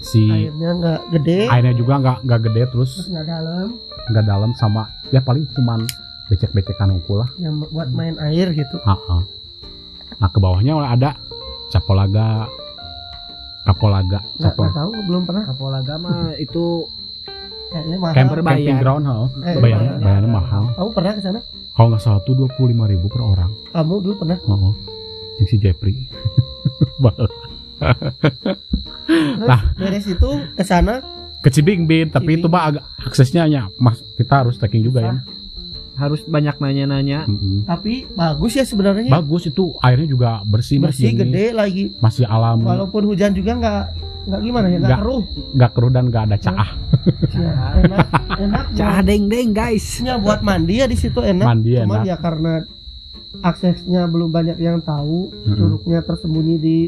si 0.00 0.24
airnya 0.26 0.70
nggak 0.72 1.00
gede. 1.12 1.38
airnya 1.46 1.74
juga 1.76 2.00
nggak 2.00 2.16
nggak 2.24 2.40
gede 2.48 2.62
terus 2.72 2.90
terus 2.96 3.08
nggak 3.12 3.26
dalam. 3.28 3.68
nggak 4.02 4.24
dalam 4.24 4.50
sama 4.56 4.82
ya 5.12 5.20
paling 5.20 5.44
cuman 5.52 5.84
becek-becekan 6.28 6.88
hukum 6.96 7.20
lah. 7.20 7.28
Yang 7.36 7.68
buat 7.68 7.88
main 7.92 8.16
air 8.16 8.56
gitu. 8.56 8.80
Heeh. 8.80 9.20
Nah 10.18 10.28
ke 10.28 10.38
bawahnya 10.38 10.74
ada 10.82 11.16
Capolaga. 11.68 12.50
Kapolaga 13.62 14.18
nggak 14.18 14.52
Capol 14.52 14.64
nggak 14.66 14.74
tahu 14.74 14.90
belum 15.06 15.22
pernah. 15.22 15.42
Kapolaga 15.46 15.94
mah 15.96 16.34
itu 16.36 16.64
kayaknya 17.70 17.96
mahal. 17.96 18.14
Camp, 18.14 18.28
Berbayar. 18.34 18.58
camping 18.58 18.78
ground 18.78 19.04
heeh. 19.06 19.28
Eh, 19.46 19.56
bayarnya 19.56 19.92
bayarnya 19.96 20.30
mahal. 20.30 20.62
Kamu 20.74 20.90
pernah 20.90 21.12
ke 21.14 21.22
sana? 21.22 21.40
Kalau 21.72 21.88
nggak 21.88 22.02
salah 22.02 22.20
tuh 22.22 22.34
dua 22.34 22.48
puluh 22.52 22.74
lima 22.74 22.84
ribu 22.84 23.06
per 23.06 23.22
orang. 23.22 23.48
Kamu 23.70 23.94
dulu 24.02 24.14
pernah? 24.18 24.36
Heeh. 24.36 24.72
Jeung 25.32 25.48
si 25.48 25.56
Jeffrey 25.56 25.94
Nah. 29.42 29.60
dari 29.74 29.98
situ 29.98 30.28
ke 30.52 30.62
sana? 30.62 31.02
Ke 31.38 31.50
Cibingbin 31.50 32.06
tapi 32.08 32.36
itu 32.36 32.46
Cibingbin. 32.46 32.52
mah 32.52 32.62
agak 32.70 32.84
aksesnya 33.02 33.42
hanya 33.42 33.66
mas 33.76 33.98
kita 34.14 34.42
harus 34.42 34.54
trekking 34.56 34.86
juga 34.86 35.00
ya 35.02 35.14
harus 35.92 36.24
banyak 36.24 36.56
nanya-nanya. 36.56 37.28
Mm-mm. 37.28 37.68
tapi 37.68 38.08
bagus 38.16 38.56
ya 38.56 38.64
sebenarnya. 38.64 39.12
Bagus 39.12 39.48
itu 39.48 39.76
airnya 39.84 40.08
juga 40.08 40.30
bersih 40.44 40.80
bersih 40.80 41.12
gede 41.12 41.52
lagi. 41.52 41.92
Masih 42.00 42.24
alam. 42.24 42.64
Walaupun 42.64 43.04
hujan 43.12 43.36
juga 43.36 43.52
nggak 43.60 43.82
nggak 44.22 44.40
gimana 44.40 44.66
ya 44.70 44.78
nggak 44.78 45.00
keruh. 45.02 45.22
nggak 45.50 45.70
keruh 45.74 45.90
dan 45.90 46.04
nggak 46.06 46.24
ada 46.30 46.36
caah 46.38 46.70
ya, 47.34 47.54
enak 47.82 48.06
enak 48.38 48.64
cah 48.78 48.98
deng 49.02 49.26
deng 49.26 49.50
guys. 49.50 49.82
Buatnya 49.98 50.14
buat 50.22 50.40
mandi 50.46 50.74
ya 50.78 50.86
di 50.86 50.94
situ 50.94 51.18
enak. 51.18 51.42
Mandi 51.42 51.74
cuman 51.74 52.00
enak. 52.00 52.06
ya 52.06 52.16
karena 52.22 52.52
aksesnya 53.42 54.06
belum 54.06 54.30
banyak 54.30 54.62
yang 54.62 54.78
tahu 54.78 55.26
Mm-mm. 55.34 55.58
curugnya 55.58 56.00
tersembunyi 56.06 56.56
di 56.62 56.78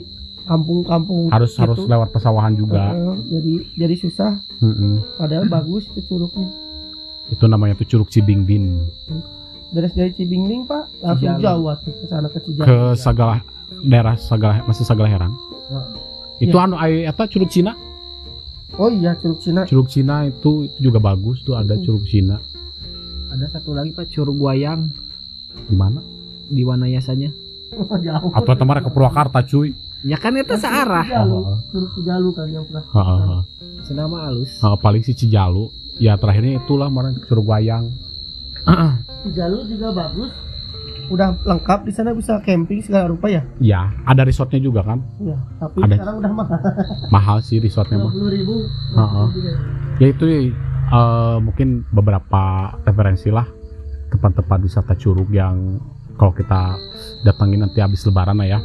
kampung-kampung 0.47 1.33
harus 1.33 1.57
gitu. 1.57 1.63
harus 1.67 1.81
lewat 1.89 2.09
pesawahan 2.15 2.55
juga. 2.55 2.93
Heeh, 2.95 3.17
jadi 3.33 3.55
jadi 3.83 3.95
susah. 3.99 4.33
Mm-mm. 4.63 5.19
padahal 5.19 5.51
bagus 5.51 5.91
itu 5.91 6.07
curugnya 6.07 6.49
itu 7.29 7.45
namanya 7.45 7.75
tuh 7.75 7.87
curug 7.87 8.09
Cibingbin 8.09 8.85
dari 9.71 9.89
dari 9.91 10.13
Cibingbing 10.13 10.65
pak? 10.65 10.87
Langsung 11.01 11.41
jauh 11.41 11.73
tuh 11.81 11.93
ke 11.93 12.05
sana 12.07 12.29
ke 12.29 12.39
Cijalu 12.39 12.67
ke 12.67 12.77
Sagala 12.95 13.37
daerah 13.83 14.15
Sagala 14.15 14.63
masih 14.65 14.85
Sagala 14.85 15.09
Herang 15.09 15.35
itu 16.37 16.53
Ya. 16.53 16.67
anu 16.67 16.77
air 16.77 17.07
eta 17.07 17.25
curug 17.25 17.49
Cina? 17.49 17.73
Oh 18.75 18.91
iya 18.91 19.15
curug 19.15 19.39
Cina. 19.39 19.63
Curug 19.65 19.87
Cina 19.87 20.27
itu 20.27 20.67
itu 20.67 20.79
juga 20.83 20.99
bagus 20.99 21.41
tuh 21.41 21.55
ada 21.55 21.79
Mm. 21.79 21.83
curug 21.83 22.05
Cina. 22.05 22.43
Ada 23.31 23.47
satu 23.55 23.71
lagi 23.71 23.95
pak 23.95 24.11
curug 24.11 24.35
wayang. 24.37 24.91
Di 25.71 25.75
mana? 25.75 26.03
Di 26.51 26.61
Wanayasanya 26.61 27.31
jauh. 28.07 28.31
Atau 28.35 28.55
teman 28.55 28.83
ke 28.83 28.91
Purwakarta 28.91 29.47
cuy? 29.47 29.79
Ya 30.03 30.19
kan 30.19 30.35
itu 30.35 30.59
searah. 30.59 31.07
Cijalu. 31.07 31.39
Heeh. 31.39 31.59
curug 31.71 31.91
Cijalu 31.95 32.29
kan 32.35 32.47
yang 32.51 32.65
pernah. 32.67 32.85
Heeh. 32.85 33.39
senama 33.87 34.17
Heeh, 34.35 34.77
paling 34.83 35.03
si 35.07 35.15
Cijalu 35.15 35.71
ya 35.97 36.17
terakhirnya 36.17 36.59
itulah 36.59 36.89
kemarin 36.89 37.15
curug 37.23 37.47
wayang 37.47 37.91
Cijalu 39.25 39.59
juga 39.69 39.89
bagus 39.93 40.33
udah 41.05 41.37
lengkap 41.45 41.85
di 41.85 41.93
sana 41.93 42.17
bisa 42.17 42.41
camping 42.41 42.81
segala 42.81 43.13
rupa 43.13 43.29
ya 43.29 43.45
ya 43.61 43.93
ada 44.09 44.25
resortnya 44.25 44.57
juga 44.57 44.81
kan 44.81 45.05
Iya, 45.21 45.37
tapi 45.61 45.85
Ada. 45.85 45.95
sekarang 46.01 46.17
udah 46.17 46.33
mahal. 46.33 46.59
mahal 47.15 47.37
sih 47.45 47.61
resortnya 47.61 48.01
mah 48.01 48.09
puluh 48.09 48.33
ribu. 48.33 48.65
Heeh. 48.97 49.27
ya 50.01 50.07
itu 50.09 50.25
eh, 50.49 51.37
mungkin 51.45 51.85
beberapa 51.93 52.73
referensi 52.83 53.29
lah 53.29 53.45
tempat-tempat 54.09 54.59
wisata 54.65 54.97
curug 54.97 55.29
yang 55.29 55.77
kalau 56.17 56.33
kita 56.33 56.73
datangin 57.21 57.61
nanti 57.61 57.85
habis 57.85 58.01
lebaran 58.09 58.41
lah 58.41 58.49
ya 58.49 58.61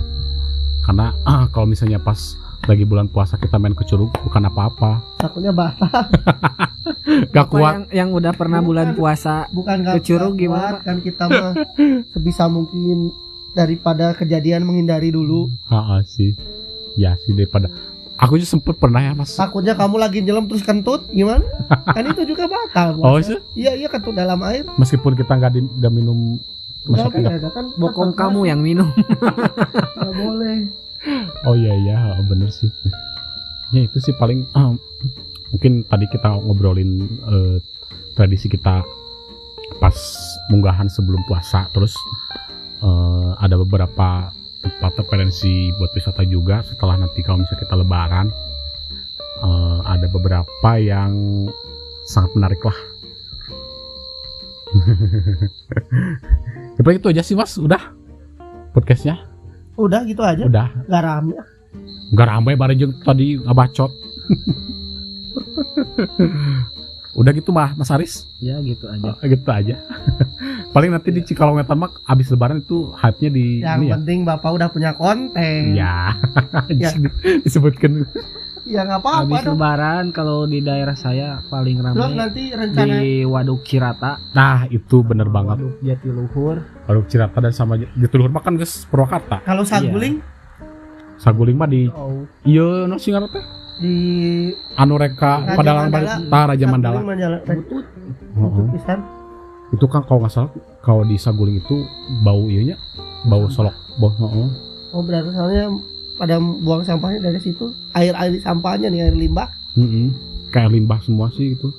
karena 0.88 1.12
ah, 1.28 1.44
kalau 1.54 1.68
misalnya 1.68 2.00
pas 2.00 2.40
lagi 2.62 2.84
bulan 2.84 3.08
puasa 3.08 3.36
kita 3.36 3.56
main 3.56 3.72
ke 3.72 3.84
curug 3.84 4.12
bukan 4.20 4.44
apa-apa 4.46 5.02
Takutnya 5.18 5.50
batal, 5.50 5.90
gak 7.34 7.46
Apa 7.46 7.52
kuat 7.52 7.74
yang 7.74 7.86
yang 7.92 8.10
udah 8.12 8.32
pernah 8.32 8.60
bulan 8.60 8.94
puasa 8.94 9.48
bukan 9.50 9.84
Ke 9.86 10.00
Curug 10.02 10.36
gimana, 10.36 10.78
kuat, 10.78 10.84
kan 10.84 10.98
kita 11.00 11.24
mah 11.26 11.54
sebisa 12.14 12.46
mungkin 12.46 13.10
daripada 13.52 14.14
kejadian 14.14 14.62
menghindari 14.62 15.10
dulu. 15.10 15.50
Heeh, 15.68 16.00
sih 16.06 16.32
ya 16.94 17.18
sih 17.18 17.34
daripada 17.34 17.68
aku 18.16 18.36
juga 18.36 18.52
sempet 18.52 18.76
pernah 18.76 19.02
ya 19.02 19.12
mas 19.14 19.34
Takutnya 19.34 19.74
kamu 19.74 19.96
lagi 19.98 20.20
nyelam 20.20 20.46
terus 20.46 20.62
kentut, 20.62 21.08
gimana? 21.10 21.42
kan 21.96 22.04
itu 22.06 22.22
juga 22.26 22.46
batal. 22.46 22.96
oh 22.98 23.16
puasa. 23.16 23.34
sih 23.34 23.40
Iya 23.58 23.72
iya 23.76 23.88
kentut 23.88 24.14
dalam 24.14 24.40
air. 24.44 24.68
meskipun 24.76 25.16
kita 25.16 25.32
nggak 25.32 25.52
di- 25.52 25.74
nggak 25.76 25.92
minum 25.92 26.38
nggak 26.82 27.12
beda 27.12 27.50
kan. 27.50 27.66
bokong 27.76 28.14
kamu 28.14 28.46
yang 28.46 28.62
minum 28.62 28.88
nggak 28.94 30.14
boleh. 30.16 30.58
Oh 31.48 31.56
iya 31.56 31.74
iya 31.76 31.98
bener 32.28 32.52
sih. 32.52 32.72
Ya 33.72 33.86
itu 33.86 33.98
sih 34.02 34.14
paling 34.18 34.50
ah, 34.58 34.74
mungkin 35.54 35.86
tadi 35.86 36.06
kita 36.10 36.30
ngobrolin 36.42 37.06
eh, 37.30 37.58
tradisi 38.18 38.50
kita 38.50 38.82
pas 39.78 39.98
munggahan 40.50 40.90
sebelum 40.90 41.22
puasa 41.30 41.70
terus 41.72 41.94
eh, 42.82 43.32
ada 43.40 43.56
beberapa 43.62 44.34
tempat 44.60 44.92
referensi 45.00 45.72
buat 45.80 45.94
wisata 45.96 46.28
juga 46.28 46.60
setelah 46.66 47.00
nanti 47.00 47.24
kalau 47.24 47.46
misalnya 47.46 47.64
kita 47.64 47.76
lebaran 47.78 48.28
eh, 49.46 49.80
ada 49.86 50.08
beberapa 50.10 50.72
yang 50.82 51.14
sangat 52.10 52.34
menarik 52.34 52.62
lah. 52.66 52.78
Ya 56.78 56.82
itu 56.98 57.08
aja 57.10 57.22
sih 57.26 57.34
mas. 57.34 57.58
Udah 57.58 57.94
podcastnya 58.74 59.29
Udah 59.80 60.04
gitu 60.04 60.20
aja. 60.22 60.44
udah. 60.44 60.68
Gak 60.86 61.02
rame. 61.02 61.34
nggak 62.10 62.26
ramai 62.28 62.54
bareng 62.54 62.90
tadi 63.00 63.38
ngabacot 63.38 63.94
udah 67.12 67.32
gitu 67.32 67.50
mah 67.50 67.74
Mas 67.74 67.90
Aris 67.90 68.26
ya 68.38 68.58
gitu 68.62 68.86
aja. 68.86 69.12
Oh, 69.12 69.22
gitu 69.22 69.46
aja. 69.46 69.76
Paling 70.74 70.90
nanti 70.90 71.10
di 71.10 71.22
Cikalongetan 71.22 71.76
mah 71.76 71.94
abis 72.04 72.30
lebaran 72.30 72.60
itu 72.60 72.94
hype-nya 72.94 73.30
di 73.30 73.60
Yang 73.60 73.78
ini 73.78 73.86
ya? 73.86 73.94
penting 73.98 74.20
bapak 74.24 74.50
udah 74.50 74.68
punya 74.70 74.92
konten. 74.94 75.74
ya, 75.74 76.14
Ya. 76.74 76.90
disebutkan 77.42 78.06
Ya 78.70 78.86
nggak 78.86 79.02
apa-apa 79.02 79.26
habis 79.26 79.42
dong. 79.50 79.58
lebaran 79.58 80.06
kalau 80.14 80.46
di 80.46 80.62
daerah 80.62 80.94
saya 80.94 81.42
paling 81.50 81.82
Terus 81.82 81.98
ramai 81.98 82.22
nanti 82.22 82.44
rencana 82.54 82.96
di 83.02 83.26
Waduk 83.26 83.66
Cirata. 83.66 84.22
Nah 84.38 84.70
itu 84.70 85.02
bener 85.02 85.26
banget. 85.26 85.58
Waduk 85.58 85.76
Jatiluhur. 85.82 86.58
Kalau 86.86 87.02
Cirata 87.10 87.38
dan 87.42 87.50
sama 87.50 87.82
Jatiluhur 87.82 88.30
mah 88.30 88.46
kan 88.46 88.54
geus 88.62 88.86
Purwakarta. 88.86 89.42
Kalau 89.42 89.66
saguling? 89.66 90.22
Saguling 91.18 91.58
mah 91.58 91.66
di 91.66 91.90
oh. 91.90 92.30
Iya 92.46 92.86
no 92.86 93.02
sing 93.02 93.18
teh 93.18 93.44
di 93.82 93.96
anu 94.78 95.02
reka 95.02 95.42
Raja 95.42 95.56
Padalang 95.58 95.88
Mandala. 95.90 96.46
Raja 96.54 96.66
Mandala. 96.70 97.00
Butut. 97.50 97.86
Heeh. 98.38 98.68
pisan. 98.78 99.00
itu 99.70 99.86
kan 99.86 100.02
kalau 100.02 100.26
nggak 100.26 100.34
salah 100.34 100.52
kalau 100.82 101.06
di 101.06 101.18
Saguling 101.18 101.62
itu 101.62 101.86
bau 102.22 102.46
iya 102.46 102.74
nya 102.74 102.78
bau 103.26 103.50
solok. 103.50 103.74
Bau 103.98 104.14
heeh. 104.14 104.48
Oh 104.94 105.02
berarti 105.02 105.34
soalnya 105.34 105.74
pada 106.20 106.36
buang 106.38 106.84
sampahnya 106.84 107.32
dari 107.32 107.40
situ 107.40 107.72
air 107.96 108.12
air 108.14 108.36
sampahnya 108.44 108.92
nih 108.92 109.08
air 109.08 109.16
limbah. 109.16 109.48
Mm-mm. 109.80 110.12
kayak 110.52 110.76
limbah 110.76 111.00
semua 111.00 111.32
sih 111.32 111.56
itu 111.56 111.72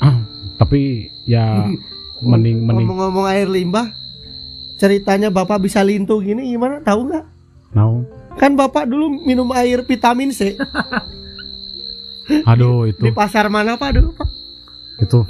Ah, 0.00 0.16
tapi 0.56 1.12
ya 1.28 1.68
mending 2.24 2.64
mending 2.64 2.88
Ngomong-ngomong 2.88 3.28
air 3.28 3.44
limbah, 3.44 3.92
ceritanya 4.80 5.28
bapak 5.28 5.60
bisa 5.60 5.84
lintu 5.84 6.24
gini 6.24 6.48
gimana? 6.48 6.80
Tahu 6.80 7.00
nggak? 7.04 7.24
now 7.76 8.00
Kan 8.40 8.56
bapak 8.56 8.88
dulu 8.88 9.20
minum 9.28 9.52
air 9.52 9.84
vitamin 9.84 10.32
C 10.32 10.56
aduh 12.50 12.86
itu 12.86 13.02
di 13.02 13.10
pasar 13.10 13.50
mana 13.50 13.74
pak 13.74 13.98
dulu 13.98 14.14
pak? 14.14 14.28
itu 15.00 15.24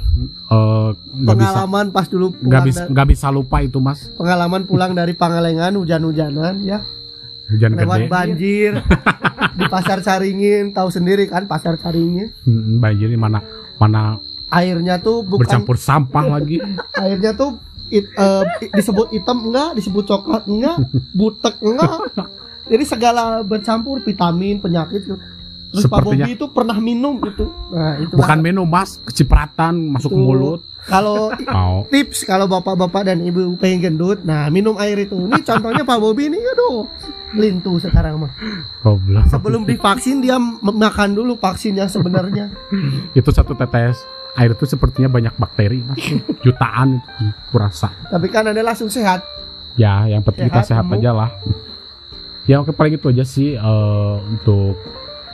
eh, 0.51 0.89
nggak 1.23 1.37
bisa 1.39 1.49
Pengalaman 1.55 1.85
pas 1.95 2.05
dulu 2.11 2.27
nggak 2.43 2.63
bisa 2.67 2.83
nggak 2.91 3.07
bisa 3.07 3.27
lupa 3.31 3.57
itu 3.63 3.79
mas 3.79 4.11
pengalaman 4.19 4.67
pulang 4.67 4.91
dari 4.91 5.15
Pangalengan 5.15 5.79
hujan-hujanan 5.79 6.59
ya 6.61 6.83
hujan 7.51 7.71
lewat 7.75 7.99
gede. 7.99 8.09
banjir. 8.09 8.71
Di 9.59 9.65
pasar 9.67 9.99
Caringin 9.99 10.71
tahu 10.71 10.87
sendiri 10.87 11.27
kan 11.27 11.45
pasar 11.45 11.75
Caringin? 11.75 12.31
Mm, 12.43 12.79
banjir 12.79 13.07
di 13.07 13.15
mana 13.15 13.43
mana 13.75 14.17
airnya 14.47 14.97
tuh 14.97 15.21
bukan 15.21 15.43
bercampur 15.43 15.75
sampah 15.75 16.25
lagi. 16.33 16.57
Airnya 16.93 17.31
tuh 17.31 17.59
it- 17.87 18.09
i- 18.15 18.71
disebut 18.71 19.11
hitam 19.11 19.47
enggak 19.47 19.75
disebut 19.75 20.03
coklat 20.05 20.43
enggak 20.45 20.79
butek 21.19 21.59
enggak. 21.59 21.99
Jadi 22.65 22.83
segala 22.85 23.43
bercampur 23.43 23.99
vitamin 23.99 24.57
penyakit 24.57 25.03
Terus 25.71 25.87
Pak 25.87 26.03
Sepertinya 26.03 26.27
Bobi 26.27 26.35
itu 26.35 26.45
pernah 26.51 26.77
minum 26.77 27.15
gitu. 27.21 27.47
Nah, 27.71 27.95
itu 27.95 28.11
bukan 28.11 28.43
minum 28.43 28.67
mas, 28.67 28.99
kecipratan 29.01 29.71
masuk 29.87 30.11
ke 30.11 30.15
Tuh. 30.15 30.19
mulut. 30.21 30.59
Kalau 30.81 31.29
tips 31.87 32.25
kalau 32.25 32.49
bapak-bapak 32.49 33.05
dan 33.05 33.21
ibu 33.21 33.53
pengen 33.57 33.93
gendut, 33.93 34.21
nah 34.21 34.49
minum 34.49 34.73
air 34.77 34.97
itu. 34.97 35.29
Ini 35.29 35.41
contohnya 35.41 35.83
Pak 35.83 35.97
Bobi 35.97 36.27
ini, 36.27 36.41
aduh, 36.41 36.89
lintu 37.33 37.77
sekarang 37.77 38.25
mah. 38.25 38.33
goblok. 38.81 39.29
Sebelum 39.29 39.61
divaksin 39.63 40.19
dia 40.19 40.41
makan 40.61 41.13
dulu 41.13 41.37
vaksinnya 41.37 41.85
sebenarnya. 41.85 42.49
Itu 43.13 43.29
satu 43.29 43.53
tetes 43.53 44.01
air 44.31 44.55
itu 44.55 44.63
sepertinya 44.63 45.11
banyak 45.11 45.35
bakteri, 45.35 45.83
mas. 45.83 45.99
jutaan 46.39 46.97
itu 46.97 47.25
kurasa. 47.51 47.91
Tapi 48.07 48.27
kan 48.27 48.47
anda 48.47 48.63
langsung 48.63 48.87
sehat. 48.87 49.21
Ya, 49.75 50.03
yang 50.03 50.19
penting 50.21 50.47
kita 50.47 50.63
Sehat, 50.63 50.81
sehat 50.81 50.85
gemuk. 50.87 50.99
aja 50.99 51.11
lah. 51.11 51.29
Ya 52.43 52.57
oke 52.57 52.71
paling 52.71 52.95
itu 52.95 53.07
aja 53.07 53.21
sih 53.21 53.53
eh, 53.53 54.15
untuk 54.25 54.75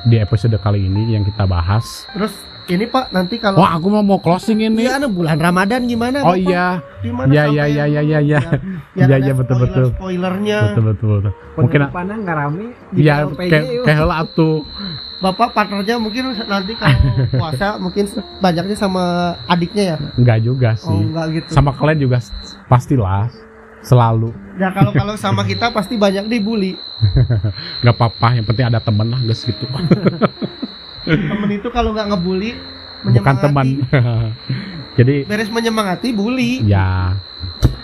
di 0.04 0.18
episode 0.18 0.54
kali 0.58 0.84
ini 0.84 1.14
yang 1.14 1.24
kita 1.24 1.45
bahas. 1.45 2.06
Terus 2.12 2.36
ini 2.70 2.86
Pak 2.86 3.05
nanti 3.09 3.36
kalau 3.38 3.59
Wah, 3.59 3.76
aku 3.76 3.88
mau 3.88 4.03
mau 4.03 4.20
closing 4.20 4.59
ini. 4.59 4.84
Iya, 4.84 4.99
anu, 4.99 5.07
bulan 5.09 5.39
Ramadan 5.39 5.88
gimana? 5.88 6.20
Oh 6.22 6.36
Bapak? 6.36 6.43
iya, 6.43 6.65
Gimana 6.99 7.30
Iya, 7.30 7.43
iya, 7.47 7.63
iya, 7.65 7.86
iya, 7.88 8.01
iya, 8.01 8.20
iya. 8.20 8.39
Iya, 8.91 9.03
ada 9.05 9.18
iya, 9.18 9.34
betul, 9.34 9.55
betul. 9.61 9.86
Spoilernya. 9.93 10.59
betul 10.72 10.84
betul 10.89 11.07
betul. 11.22 11.32
Mungkin 11.55 11.80
Penutupannya 11.82 12.15
nggak 12.20 12.36
rame 12.36 12.65
di 12.91 13.01
ya 13.01 13.15
LPG 13.24 13.51
kayak 13.86 13.97
heula 13.97 14.15
atuh. 14.22 14.57
Bapak 15.18 15.49
partnernya 15.49 15.97
mungkin 15.97 16.24
nanti 16.45 16.78
kalau 16.78 16.99
puasa 17.41 17.68
mungkin 17.82 18.05
banyaknya 18.38 18.76
sama 18.76 19.03
adiknya 19.45 19.84
ya. 19.93 19.97
Enggak 20.13 20.38
juga 20.43 20.70
Oh, 20.86 20.93
sih. 20.93 20.97
enggak 21.07 21.26
gitu. 21.34 21.49
Sama 21.53 21.74
kalian 21.74 21.99
juga 21.99 22.18
pastilah 22.65 23.32
selalu 23.82 24.34
Ya 24.57 24.74
kalau 24.74 24.89
kalau 24.89 25.13
sama 25.15 25.45
kita 25.45 25.70
pasti 25.70 25.95
banyak 25.95 26.28
dibully. 26.28 26.76
nggak 27.82 27.93
apa-apa 27.93 28.28
yang 28.36 28.45
penting 28.45 28.65
ada 28.68 28.82
temen 28.82 29.07
lah 29.07 29.22
guys 29.22 29.41
gitu 29.41 29.63
Temen 31.08 31.49
itu 31.55 31.68
kalau 31.72 31.95
nggak 31.95 32.08
ngebully 32.12 32.51
bukan 33.08 33.36
teman. 33.39 33.68
Jadi 34.97 35.30
Beres 35.30 35.53
menyemangati 35.53 36.10
bully. 36.12 36.66
ya. 36.66 37.14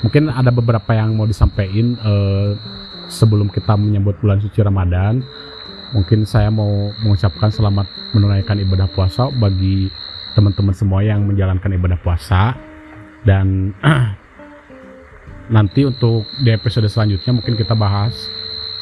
Mungkin 0.02 0.28
ada 0.28 0.52
beberapa 0.52 0.92
yang 0.92 1.16
mau 1.16 1.24
disampaikan 1.30 1.96
eh, 1.96 2.50
sebelum 3.08 3.48
kita 3.54 3.78
menyambut 3.78 4.20
bulan 4.20 4.42
suci 4.42 4.60
Ramadan. 4.60 5.24
Mungkin 5.94 6.26
saya 6.26 6.50
mau 6.50 6.90
mengucapkan 7.06 7.54
selamat 7.54 7.86
menunaikan 8.18 8.58
ibadah 8.58 8.90
puasa 8.98 9.30
bagi 9.30 9.94
teman-teman 10.34 10.74
semua 10.74 11.06
yang 11.06 11.24
menjalankan 11.30 11.70
ibadah 11.78 12.02
puasa. 12.02 12.58
Dan 13.22 13.78
nanti 15.56 15.86
untuk 15.86 16.26
di 16.42 16.50
episode 16.50 16.90
selanjutnya 16.90 17.32
mungkin 17.38 17.54
kita 17.54 17.78
bahas 17.78 18.18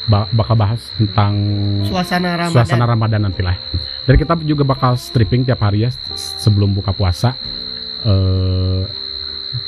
ba- 0.05 0.29
bakal 0.31 0.55
bahas 0.55 0.81
tentang 0.95 1.33
Suasana 1.85 2.33
Ramadan. 2.37 2.55
suasana 2.55 2.85
Ramadan 2.85 3.21
nanti 3.25 3.41
lah. 3.41 3.57
Dan 4.05 4.17
kita 4.17 4.33
juga 4.41 4.63
bakal 4.63 4.97
stripping 4.97 5.45
tiap 5.45 5.61
hari 5.61 5.85
ya 5.85 5.89
sebelum 6.15 6.73
buka 6.73 6.91
puasa 6.91 7.37
eh 8.01 8.81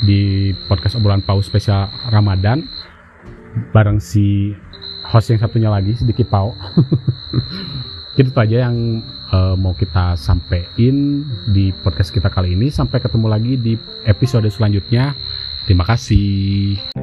di 0.01 0.21
podcast 0.65 0.95
obrolan 0.95 1.19
paus 1.19 1.45
spesial 1.45 1.91
Ramadan 2.07 2.63
bareng 3.75 3.99
si 3.99 4.55
host 5.03 5.29
yang 5.29 5.43
satunya 5.43 5.69
lagi 5.69 5.93
sedikit 5.93 6.31
pau. 6.31 6.55
Itu 8.15 8.29
aja 8.33 8.69
yang 8.69 9.01
eh, 9.29 9.55
mau 9.57 9.73
kita 9.73 10.13
sampein 10.15 11.25
di 11.49 11.73
podcast 11.83 12.09
kita 12.09 12.29
kali 12.29 12.53
ini. 12.53 12.69
Sampai 12.69 13.01
ketemu 13.01 13.27
lagi 13.27 13.53
di 13.57 13.73
episode 14.05 14.45
selanjutnya. 14.49 15.13
Terima 15.65 15.83
kasih. 15.83 17.02